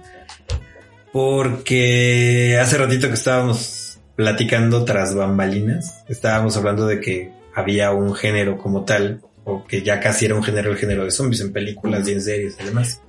[1.12, 8.55] Porque hace ratito que estábamos platicando tras bambalinas, estábamos hablando de que había un género
[8.55, 12.08] como tal, o que ya casi era un género el género de zombies en películas
[12.08, 13.01] y en series y demás.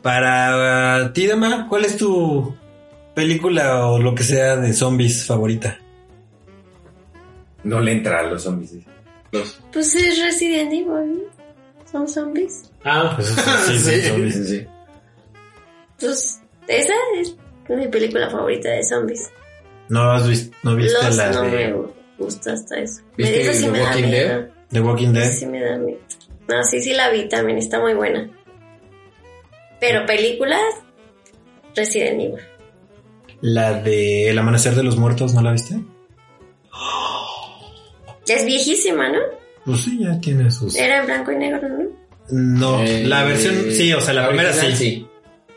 [0.00, 2.56] Para ti, Dama, ¿cuál es tu
[3.14, 5.78] película o lo que sea de zombies favorita?
[7.64, 8.76] No le entra a los zombies.
[9.30, 9.60] Los.
[9.74, 11.20] Pues es Resident Evil, ¿no?
[11.92, 12.70] Son zombies.
[12.82, 13.28] Ah, Pues
[13.66, 13.90] sí, sí.
[14.02, 14.34] son zombies.
[14.36, 14.66] Sí, sí.
[16.00, 17.36] Pues esa es
[17.68, 19.30] mi película favorita de zombies.
[19.90, 23.02] No has visto, no viste Los la no de gusta hasta eso.
[23.16, 24.28] ¿Viste Esa sí The me da Walking miedo.
[24.28, 24.48] Dead?
[24.70, 25.32] The Walking Dead.
[25.32, 26.00] Sí me da miedo.
[26.48, 28.28] No, sí, sí la vi también, está muy buena.
[29.80, 30.60] Pero películas,
[31.76, 32.40] Resident Evil.
[33.40, 35.76] La de El Amanecer de los Muertos, ¿no la viste?
[38.26, 39.18] Ya es viejísima, ¿no?
[39.64, 40.74] Pues sí, ya tiene sus.
[40.76, 41.84] Era en blanco y negro, ¿no?
[42.30, 45.06] No, Eh, la versión, sí, o sea, la, primera original, sí.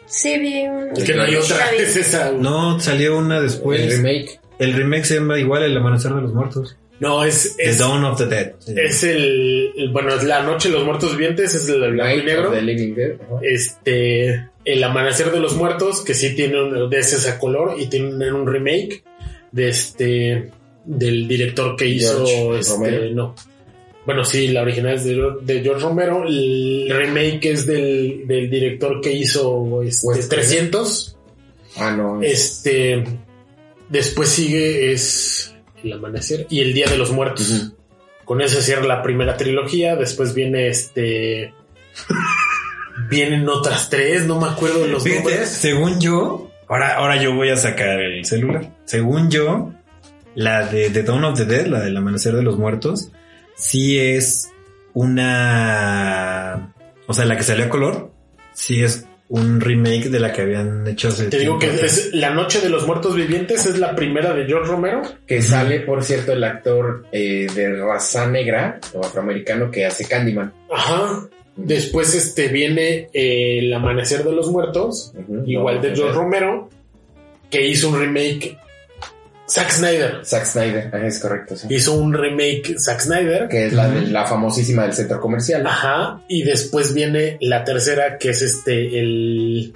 [0.05, 0.89] Sí, vi un...
[0.95, 1.71] es que no hay Sí otra.
[1.71, 1.71] la.
[1.77, 2.31] Es esa.
[2.31, 3.97] No, salió una El después.
[3.97, 4.39] remake.
[4.61, 6.77] El remake se llama igual El Amanecer de los Muertos.
[6.99, 8.51] No, es, The es, Dawn of the Dead.
[8.59, 8.75] Sí.
[8.77, 12.23] es el, el- Bueno, es la noche de los muertos vivientes, es el blanco y
[12.23, 12.49] negro.
[12.49, 13.13] of the Living Dead.
[13.41, 14.49] Este.
[14.63, 18.31] El amanecer de los muertos, que sí tiene un, de ese a color y tiene
[18.31, 19.03] un remake
[19.51, 20.51] de este.
[20.85, 22.25] Del director que hizo.
[22.25, 23.15] George este, Romero.
[23.15, 23.35] no.
[24.05, 26.23] Bueno, sí, la original es de, de George Romero.
[26.27, 30.47] El remake es del, del director que hizo este, Wes Craven.
[30.47, 31.17] 300.
[31.77, 32.21] Ah, no.
[32.21, 33.03] es- Este.
[33.91, 37.73] Después sigue es El Amanecer y El Día de los Muertos.
[38.23, 39.97] Con eso cierra la primera trilogía.
[39.97, 41.53] Después viene este.
[43.09, 45.49] Vienen otras tres, no me acuerdo de los Fíjate, nombres.
[45.49, 48.73] según yo, ahora, ahora yo voy a sacar el celular.
[48.85, 49.73] Según yo,
[50.35, 53.09] la de The Dawn of the Dead, la del Amanecer de los Muertos,
[53.55, 54.49] sí es
[54.93, 56.73] una.
[57.07, 58.13] O sea, la que salió a color,
[58.53, 61.85] sí es un remake de la que habían hecho hace Te digo que tiempo.
[61.85, 65.01] es La Noche de los Muertos Vivientes es la primera de George Romero.
[65.25, 70.53] Que sale, por cierto, el actor eh, de raza negra o afroamericano que hace Candyman.
[70.69, 71.29] Ajá.
[71.55, 75.13] Después este viene eh, El Amanecer de los Muertos,
[75.45, 76.69] igual de No, George Romero,
[77.49, 78.57] que hizo un remake.
[79.51, 81.67] Zack Snyder Zack Snyder, ah, es correcto, sí.
[81.69, 83.47] hizo un remake Zack Snyder.
[83.49, 85.65] Que es la, de- la famosísima del centro comercial.
[85.67, 86.21] Ajá.
[86.29, 89.73] Y después viene la tercera, que es este, el.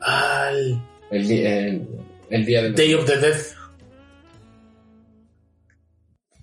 [0.00, 0.80] Al
[1.10, 1.88] El, di- el,
[2.30, 3.36] el día de Day of the Dead.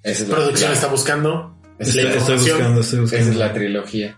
[0.03, 1.57] Esa es la- Producción la- está buscando.
[1.79, 4.17] esa la es la- Estoy buscando, estoy esa es la trilogía.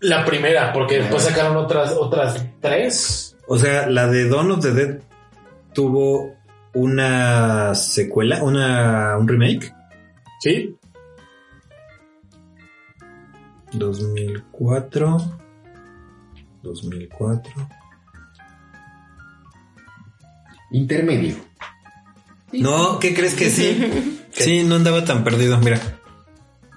[0.00, 3.36] La primera, porque después sacaron otras, otras tres.
[3.46, 4.98] O sea, la de Dawn of the Dead
[5.74, 6.36] tuvo
[6.74, 9.72] una secuela, una, un remake.
[10.40, 10.76] Sí.
[13.72, 15.38] 2004.
[16.62, 17.52] 2004.
[20.72, 21.36] Intermedio.
[22.52, 24.16] No, ¿qué crees que sí?
[24.32, 25.78] Sí, no andaba tan perdido, mira.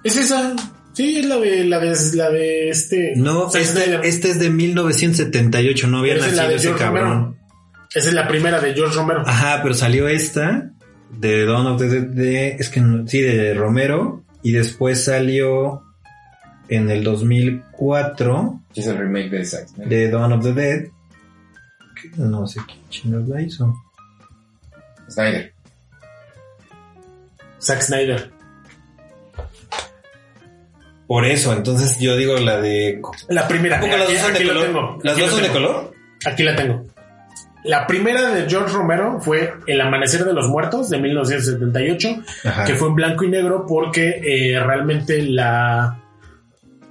[0.04, 0.56] Es esa.
[0.94, 3.14] Sí, es la de la de la de este.
[3.16, 7.12] No, este, este es de 1978, no había es nacido ese cabrón.
[7.12, 7.43] Romero.
[7.96, 9.24] Esa es la primera de George Romero.
[9.26, 10.70] Ajá, pero salió esta
[11.12, 15.84] de Dawn of the Dead, de, es que no- sí, de Romero, y después salió
[16.70, 19.90] en el 2004 que es el remake de Zack Snyder.
[19.90, 20.84] de Dawn of the Dead.
[22.02, 23.74] que No sé quién chingados la hizo.
[25.10, 25.54] Snyder.
[27.62, 28.32] Zack Snyder.
[31.08, 33.00] Por eso, entonces yo digo la de...
[33.28, 33.80] La primera.
[33.80, 35.06] ¿Tampoco las dos son de color?
[35.06, 35.94] ¿Las dos son de color?
[36.26, 36.86] Aquí la tengo.
[37.66, 42.64] La primera de George Romero fue El Amanecer de los Muertos de 1978, Ajá.
[42.66, 44.22] que fue en blanco y negro porque
[44.54, 46.00] eh, realmente la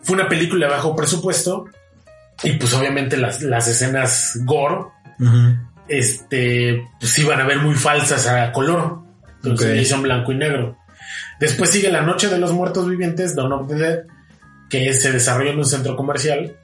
[0.03, 1.67] fue una película de bajo presupuesto
[2.43, 4.87] y pues obviamente las, las escenas gore
[5.21, 5.57] Ujú.
[5.89, 9.01] este pues iban a ver muy falsas a color.
[9.37, 9.75] Entonces Ok.
[9.75, 10.79] le hizo en blanco y negro.
[11.39, 13.99] Después sigue La Noche de los Muertos Vivientes, Dawn of the Dead,
[14.71, 16.57] que se desarrolla en un centro comercial.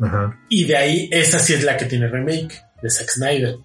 [0.00, 0.38] Ajá.
[0.48, 3.56] Y de ahí, esa sí es la que tiene remake, de Zack Snyder.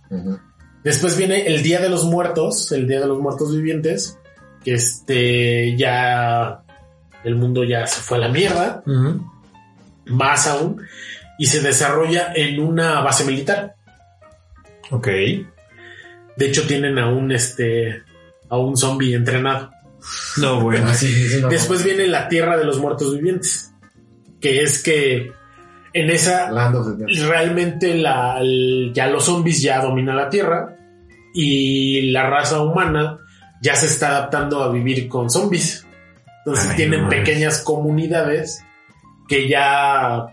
[0.84, 4.18] Después viene El Día de los Muertos, El Día de los Muertos Vivientes,
[4.64, 6.64] que este ya
[7.24, 8.84] el mundo ya se fue a la mierda,
[10.05, 10.82] más aún,
[11.38, 13.76] y se desarrolla en una base militar.
[14.89, 15.07] Ok.
[15.07, 18.03] De hecho, tienen a un este
[18.49, 19.72] a un zombie entrenado.
[20.38, 20.93] No, bueno.
[20.93, 21.47] Sí, sí, sí, no.
[21.47, 23.74] Después viene La Tierra de los Muertos Vivientes,
[24.39, 25.32] que es que
[25.94, 27.28] en esa Land of the Dead.
[27.30, 30.78] realmente la, el- ya los zombies ya dominan la Tierra
[31.34, 33.18] y la raza humana
[33.62, 35.86] ya se está adaptando a vivir con zombies.
[36.46, 38.64] Entonces Ay, tienen no pequeñas comunidades
[39.28, 40.26] que ya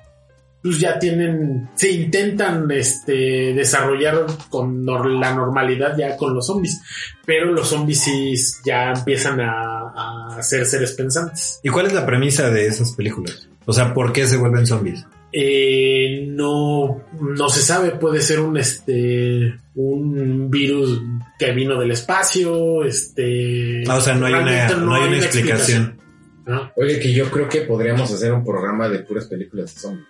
[0.61, 6.81] pues ya tienen se intentan este desarrollar con nor- la normalidad ya con los zombies,
[7.25, 8.35] pero los zombies sí
[8.65, 11.61] ya empiezan a, a ser seres pensantes.
[11.63, 13.49] ¿Y cuál es la premisa de esas películas?
[13.67, 15.05] O sea, ¿por qué se vuelven zombies?
[15.31, 21.01] Eh, no, no se sabe, puede ser un este un virus
[21.39, 25.99] que vino del espacio, este Ah, o sea, no hay una, no hay una explicación.
[26.47, 26.73] ¿no?
[26.77, 30.07] Oye, que yo creo que podríamos hacer un programa de puras películas de zombies.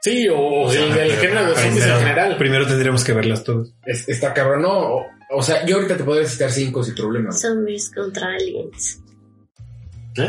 [0.00, 2.36] Sí, o, el del género de zombies en general.
[2.38, 3.74] primero tendríamos que verlas todas.
[3.84, 4.70] Es- está cabrón, no.
[4.70, 7.30] O, o sea, yo ahorita te podría citar cinco sin problema.
[7.32, 9.02] Zombies contra aliens.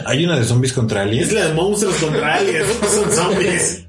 [0.05, 1.31] Hay una de zombies contra Es aliens.
[1.33, 3.86] la de monstruos contra aliens, no son zombies.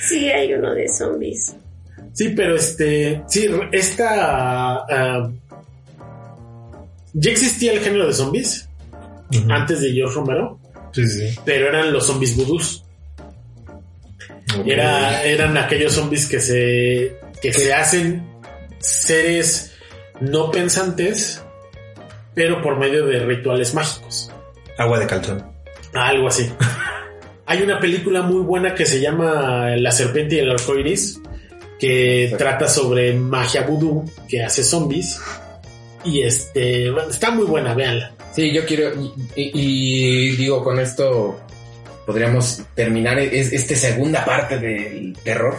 [0.00, 1.54] Sí, hay uno de zombies.
[2.12, 5.30] Sí, pero este, sí, esta ah,
[7.12, 8.68] ya existía el género de zombies
[9.48, 10.58] antes de George Romero,
[10.92, 11.38] Sí, sí.
[11.44, 12.82] pero eran los zombies vudús.
[14.64, 18.26] Era, eran aquellos zombies que se, que se hacen
[18.78, 19.74] seres
[20.20, 21.42] no pensantes,
[22.34, 24.30] pero por medio de rituales mágicos.
[24.78, 25.44] Agua de calzón.
[25.92, 26.50] Algo así.
[27.46, 31.20] Hay una película muy buena que se llama La serpiente y el arco iris,
[31.78, 35.20] que trata sobre magia vudú que hace zombies.
[36.04, 38.12] Y este, está muy buena, véanla.
[38.32, 38.90] Sí, yo quiero,
[39.34, 41.40] y, digo, con esto
[42.04, 45.56] podríamos terminar es, esta segunda parte del terror.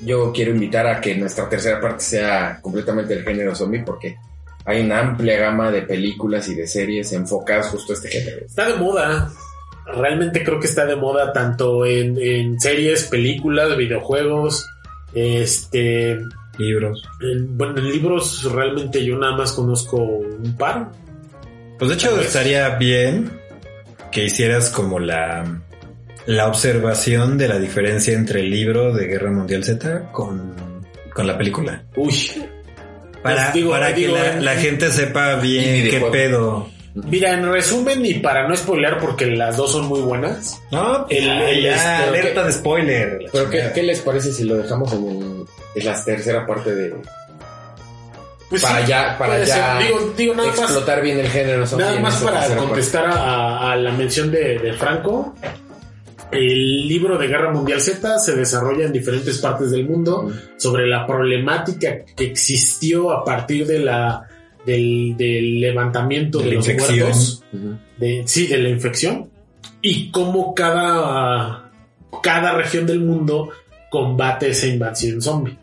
[0.00, 4.16] Yo quiero invitar a que nuestra tercera parte sea completamente el género zombie porque
[4.64, 8.44] hay una amplia gama de películas y de series enfocadas justo a este género.
[8.44, 9.32] Está de moda.
[9.86, 14.66] Realmente creo que está de moda tanto en, en series, películas, videojuegos.
[15.14, 16.18] Este.
[16.58, 17.02] Libros.
[17.20, 20.88] en- bueno, en libros realmente yo nada más conozco un par.
[21.78, 23.30] Pues de hecho estaría bien
[24.10, 25.60] que hicieras como la,
[26.24, 30.54] la observación de la diferencia entre el libro de Guerra Mundial Z con,
[31.12, 31.84] con la película.
[31.96, 32.14] Uy.
[33.22, 36.70] Para, Pues digo, para que digo, la, en- la gente sepa bien qué pedo.
[37.04, 40.62] Mira, en resumen, y para no spoilear, porque las dos son muy buenas.
[40.72, 43.18] No, El- el, el- ya, este, alerta de spoiler.
[43.30, 45.44] Pero ¿qué, qué les parece si lo dejamos en, el-
[45.74, 46.94] en la tercera parte de...
[48.48, 49.86] Pues para sí, ya, para ya ser.
[49.86, 50.58] Digo, digo nada más.
[50.60, 55.34] explotar bien el género Nada más para contestar a, a la mención de, de Franco.
[56.30, 61.06] El libro de Guerra Mundial Z se desarrolla en diferentes partes del mundo sobre la
[61.06, 64.28] problemática que existió a partir de la
[64.66, 66.98] del, del levantamiento De de, la los infección.
[66.98, 67.44] muertos,
[67.98, 69.30] de, sí, de la infección,
[69.80, 71.70] y cómo cada,
[72.22, 73.50] cada región del mundo
[73.90, 75.56] combate esa invasión zombie.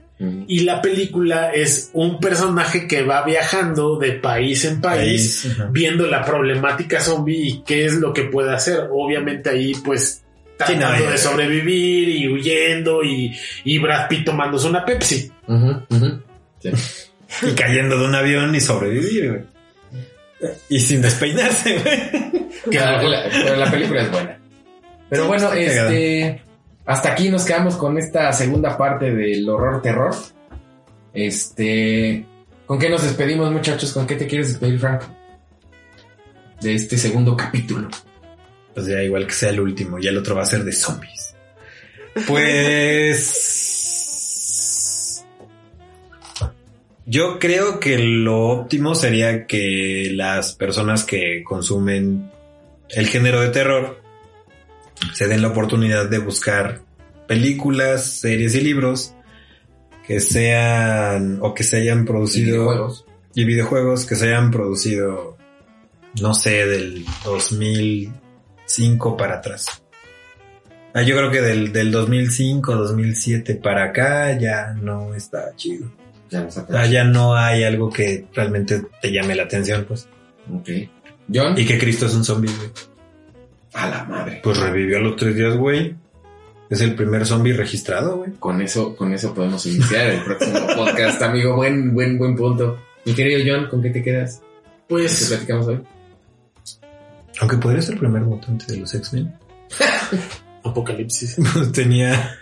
[0.47, 6.24] Y la película es un personaje que va viajando de país en país, viendo la
[6.24, 8.88] problemática zombie y qué es lo que puede hacer.
[8.89, 10.24] Obviamente ahí pues
[10.66, 13.36] Sí, no, tratando ya- de sobrevivir y huyendo y,
[13.66, 15.30] y Brad Pitt tomándose una Pepsi.
[15.45, 15.82] Ujú.
[17.48, 20.54] Y cayendo de un avión y sobrevivir, güey.
[20.70, 22.50] Y sin despeinarse, güey.
[22.70, 24.39] Que La- la- pero la película es buena.
[25.10, 26.41] Pero Sí, bueno, este.
[26.86, 30.14] Hasta aquí nos quedamos con esta segunda parte del horror terror.
[31.14, 32.26] Este.
[32.66, 33.91] ¿Con qué nos despedimos, muchachos?
[33.94, 35.02] ¿Con qué te quieres despedir, Frank?
[36.62, 37.89] De este segundo capítulo.
[38.74, 41.36] Pues ya igual que sea el último, ya el otro va a ser de zombies.
[42.28, 43.73] Pues...
[47.06, 52.32] Yo creo que lo óptimo sería que las personas que consumen
[52.89, 54.01] el género de terror
[55.14, 56.82] se den la oportunidad de buscar
[57.28, 59.14] películas, series y libros
[60.08, 63.06] que sean o que se hayan Y producido videojuegos.
[63.34, 65.38] y videojuegos que se hayan producido,
[66.22, 69.84] no sé, del 2005 para atrás.
[70.93, 75.91] Ah, yo creo que del, del 2005, 2007 para acá ya no está chido.
[76.34, 80.08] Ya Ah, no hay algo que realmente te llame la atención, pues.
[80.52, 80.70] Ok.
[81.34, 81.58] John.
[81.58, 82.70] Y que Cristo es un zombie, güey.
[83.74, 84.42] A la madre.
[84.44, 85.96] Pues revivió a los tres días, güey.
[86.70, 88.32] Es el primer zombie registrado, güey.
[88.40, 91.56] Con eso, con eso podemos iniciar el próximo podcast, amigo.
[91.56, 92.80] Buen, buen, buen punto.
[93.06, 94.40] Mi querido John, ¿con qué te quedas?
[94.40, 95.80] ¿Qué Pues platicamos hoy?
[97.40, 99.34] Aunque podría ser el primer mutante de los X-Men.
[100.64, 101.38] Apocalipsis.
[101.74, 102.38] Tenía...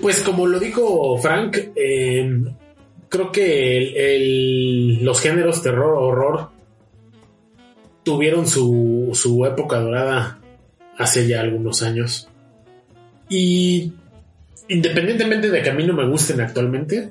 [0.00, 2.44] Pues como lo dijo Frank, eh,
[3.10, 6.48] creo que el- el- los géneros terror, horror
[8.02, 10.38] tuvieron su, su época dorada
[10.96, 12.28] hace ya algunos años.
[13.28, 13.92] Y
[14.68, 17.10] independientemente de que a mí no me gusten actualmente,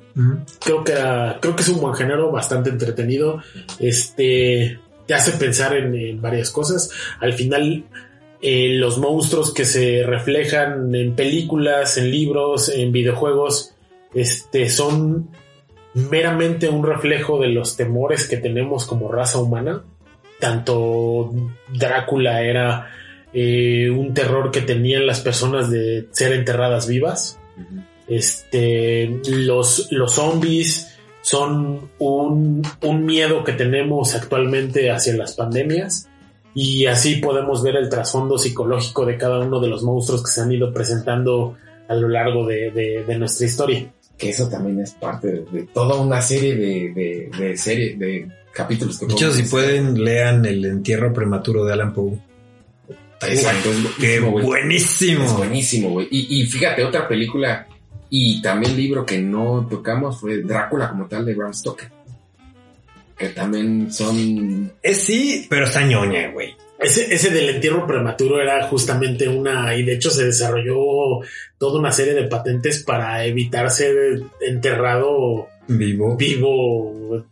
[0.63, 0.93] creo que
[1.41, 3.41] creo que es un buen género, bastante entretenido.
[3.79, 6.89] Este te hace pensar en, en varias cosas.
[7.19, 7.83] Al final,
[8.41, 13.73] eh, los monstruos que se reflejan en películas, en libros, en videojuegos,
[14.13, 15.29] este, son
[16.09, 19.83] meramente un reflejo de los temores que tenemos como raza humana.
[20.39, 21.33] Tanto
[21.73, 22.87] Drácula era
[23.33, 27.37] eh, un terror que tenían las personas de ser enterradas vivas.
[28.07, 36.07] Este, los, los zombies son un, un miedo que tenemos actualmente hacia las pandemias
[36.55, 40.41] y así podemos ver el trasfondo psicológico de cada uno de los monstruos que se
[40.41, 41.55] han ido presentando
[41.87, 43.91] a lo largo de, de- de nuestra historia.
[44.19, 48.27] Que eso también es parte de, de toda una serie de, de, de serie, de
[48.53, 52.19] capítulos que De hecho, podemos si pueden, lean El entierro prematuro de Alan Poe.
[53.21, 55.23] Exacto, es ¡Qué buenísimo, buenísimo!
[55.25, 56.07] Es buenísimo, güey.
[56.11, 57.67] Y, y fíjate, otra película
[58.09, 61.89] y también libro que no tocamos fue Drácula como tal de Bram Stoker.
[63.17, 64.71] Que también son...
[64.81, 66.55] Eh, sí, pero está ñoña, güey.
[66.79, 71.19] Ese, ese del entierro prematuro era justamente una, y de hecho se desarrolló
[71.57, 76.15] toda una serie de patentes para evitar ser enterrado Vivo.
[76.17, 77.25] vivo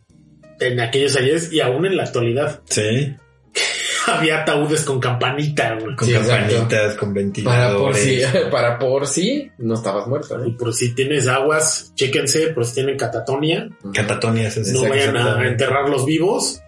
[0.60, 2.60] en aquellos años y aún en la actualidad.
[2.68, 3.14] Sí.
[4.06, 5.94] Había ataúdes con campanita, güey.
[5.96, 6.54] Con Sí, exacto.
[6.56, 8.02] campanitas, con Para por ventiladores.
[8.02, 12.74] sí, para por sí, no estabas muerto, Y por si tienes aguas, chéquense, por si
[12.74, 14.56] tienen catatonia, Catatonias.
[14.56, 15.48] es no vayan a exactamente.
[15.52, 16.60] enterrarlos vivos.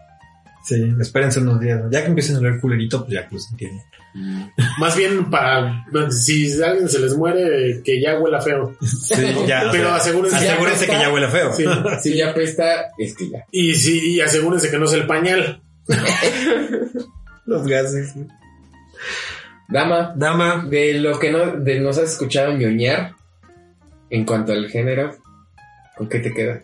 [0.64, 1.80] Sí, espérense unos días.
[1.90, 3.82] Ya que empiecen a leer culerito, pues ya que los entienden.
[4.78, 8.76] Más bien para si alguien se les muere, que ya huela feo.
[8.82, 9.14] Sí,
[9.46, 9.68] ya.
[9.68, 11.52] o Pero sea, asegúrense, asegúrense que ya huele feo.
[11.52, 11.64] Sí.
[12.02, 13.44] Si ya pesta, es que ya.
[13.52, 15.62] Y sí, y asegúrense que no es el pañal.
[17.46, 18.14] Los gases.
[19.68, 23.12] Dama, Dama, de lo que no, de nos has escuchado ñoñar
[24.10, 25.16] en cuanto al género,
[25.96, 26.60] ¿con qué te queda?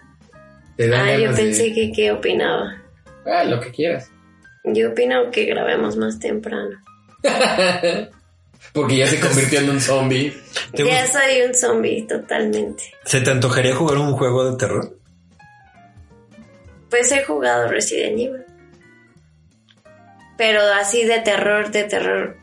[0.77, 2.83] ¿Te dan Ah, yo de- pensé que qué opinaba.
[3.27, 4.11] Ah, lo que quieras.
[4.65, 6.77] Yo opino que grabemos más temprano.
[8.73, 10.37] Porque ya se convirtió en un zombie.
[10.75, 12.93] ¿te Ya soy un zombie totalmente.
[13.05, 14.99] ¿se te antojaría jugar un juego de terror?
[16.91, 18.45] Pues he jugado Resident Evil.
[20.37, 22.37] Pero así de terror, de terror.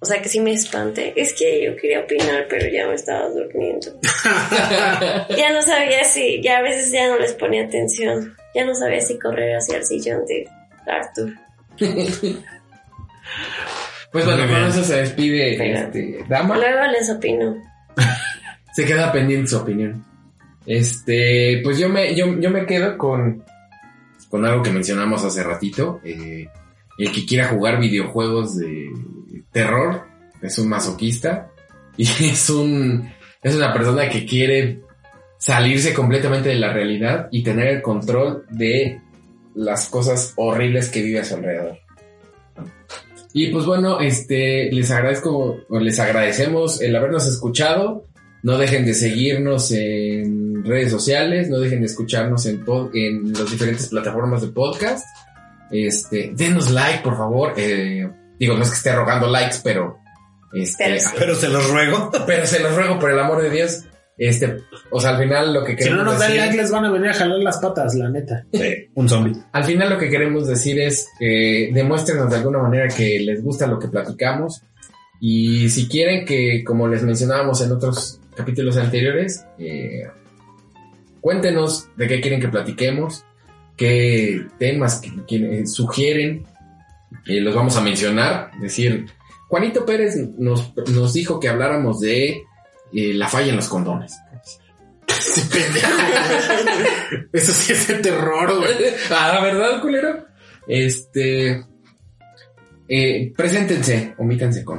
[0.00, 1.12] O sea que sí me espante.
[1.16, 3.98] Es que yo quería opinar, pero ya me estaba durmiendo.
[5.36, 8.36] ya no sabía si, ya a veces ya no les ponía atención.
[8.58, 10.48] Ya no sabía si correr hacia el sillón de
[10.90, 11.32] Arthur.
[14.10, 16.56] Pues bueno, con eso se despide este, Dama.
[16.56, 17.62] Luego les opino.
[18.72, 20.02] Se queda pendiente su opinión.
[20.64, 23.44] Este, pues yo me, yo, yo me quedo con,
[24.30, 26.00] con algo que mencionamos hace ratito.
[26.04, 26.48] eh,
[26.96, 28.88] el que quiera jugar videojuegos de
[29.52, 30.06] terror
[30.40, 31.50] es un masoquista
[31.98, 34.80] y es un, es una persona que quiere
[35.38, 39.00] salirse completamente de la realidad y tener el control de
[39.54, 41.78] las cosas horribles que vive a su alrededor.
[43.32, 48.06] Y pues bueno, este, les agradezco, les agradecemos el habernos escuchado.
[48.42, 53.50] No dejen de seguirnos en redes sociales, no dejen de escucharnos en, pod- en las
[53.50, 55.04] diferentes plataformas de podcast.
[55.70, 57.52] Este, denos like, por favor.
[57.56, 58.08] Eh,
[58.38, 59.98] digo, no es que esté rogando likes, pero
[60.52, 61.06] este, Pero sí.
[61.18, 62.10] Pero se los ruego.
[62.26, 63.84] pero se los ruego por el amor de Dios.
[64.18, 64.56] Este,
[64.90, 66.90] o sea, al final lo que Si no queremos nos dan like, les van a
[66.90, 68.44] venir a jalar las patas, la neta.
[68.94, 69.36] un zombie.
[69.52, 73.68] Al final lo que queremos decir es que demuéstrenos de alguna manera que les gusta
[73.68, 74.62] lo que platicamos
[75.20, 80.08] y si quieren que, como les mencionábamos en otros capítulos anteriores, eh,
[81.20, 83.24] cuéntenos de qué quieren que platiquemos,
[83.76, 86.44] qué temas que, que, sugieren,
[87.26, 89.06] eh, los vamos a mencionar, decir,
[89.48, 92.42] Juanito Pérez nos, nos dijo que habláramos de
[92.92, 94.16] eh, la falla en los condones.
[95.06, 95.88] Ese pendejo.
[97.32, 98.74] Eso sí es de terror, güey.
[99.10, 100.26] ah, ¿verdad, culero?
[100.66, 101.64] Este.
[102.88, 104.78] Eh, preséntense, omítanse con.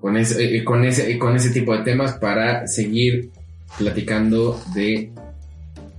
[0.00, 3.30] Con ese, eh, con, ese, con ese tipo de temas para seguir
[3.78, 5.12] platicando de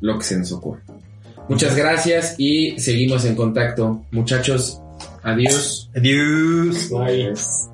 [0.02, 0.82] lo que se nos ocurre.
[1.48, 4.06] Muchas gracias y seguimos en contacto.
[4.12, 4.82] Muchachos,
[5.24, 5.90] adiós.
[5.96, 6.90] Adiós.
[6.90, 7.73] Bye.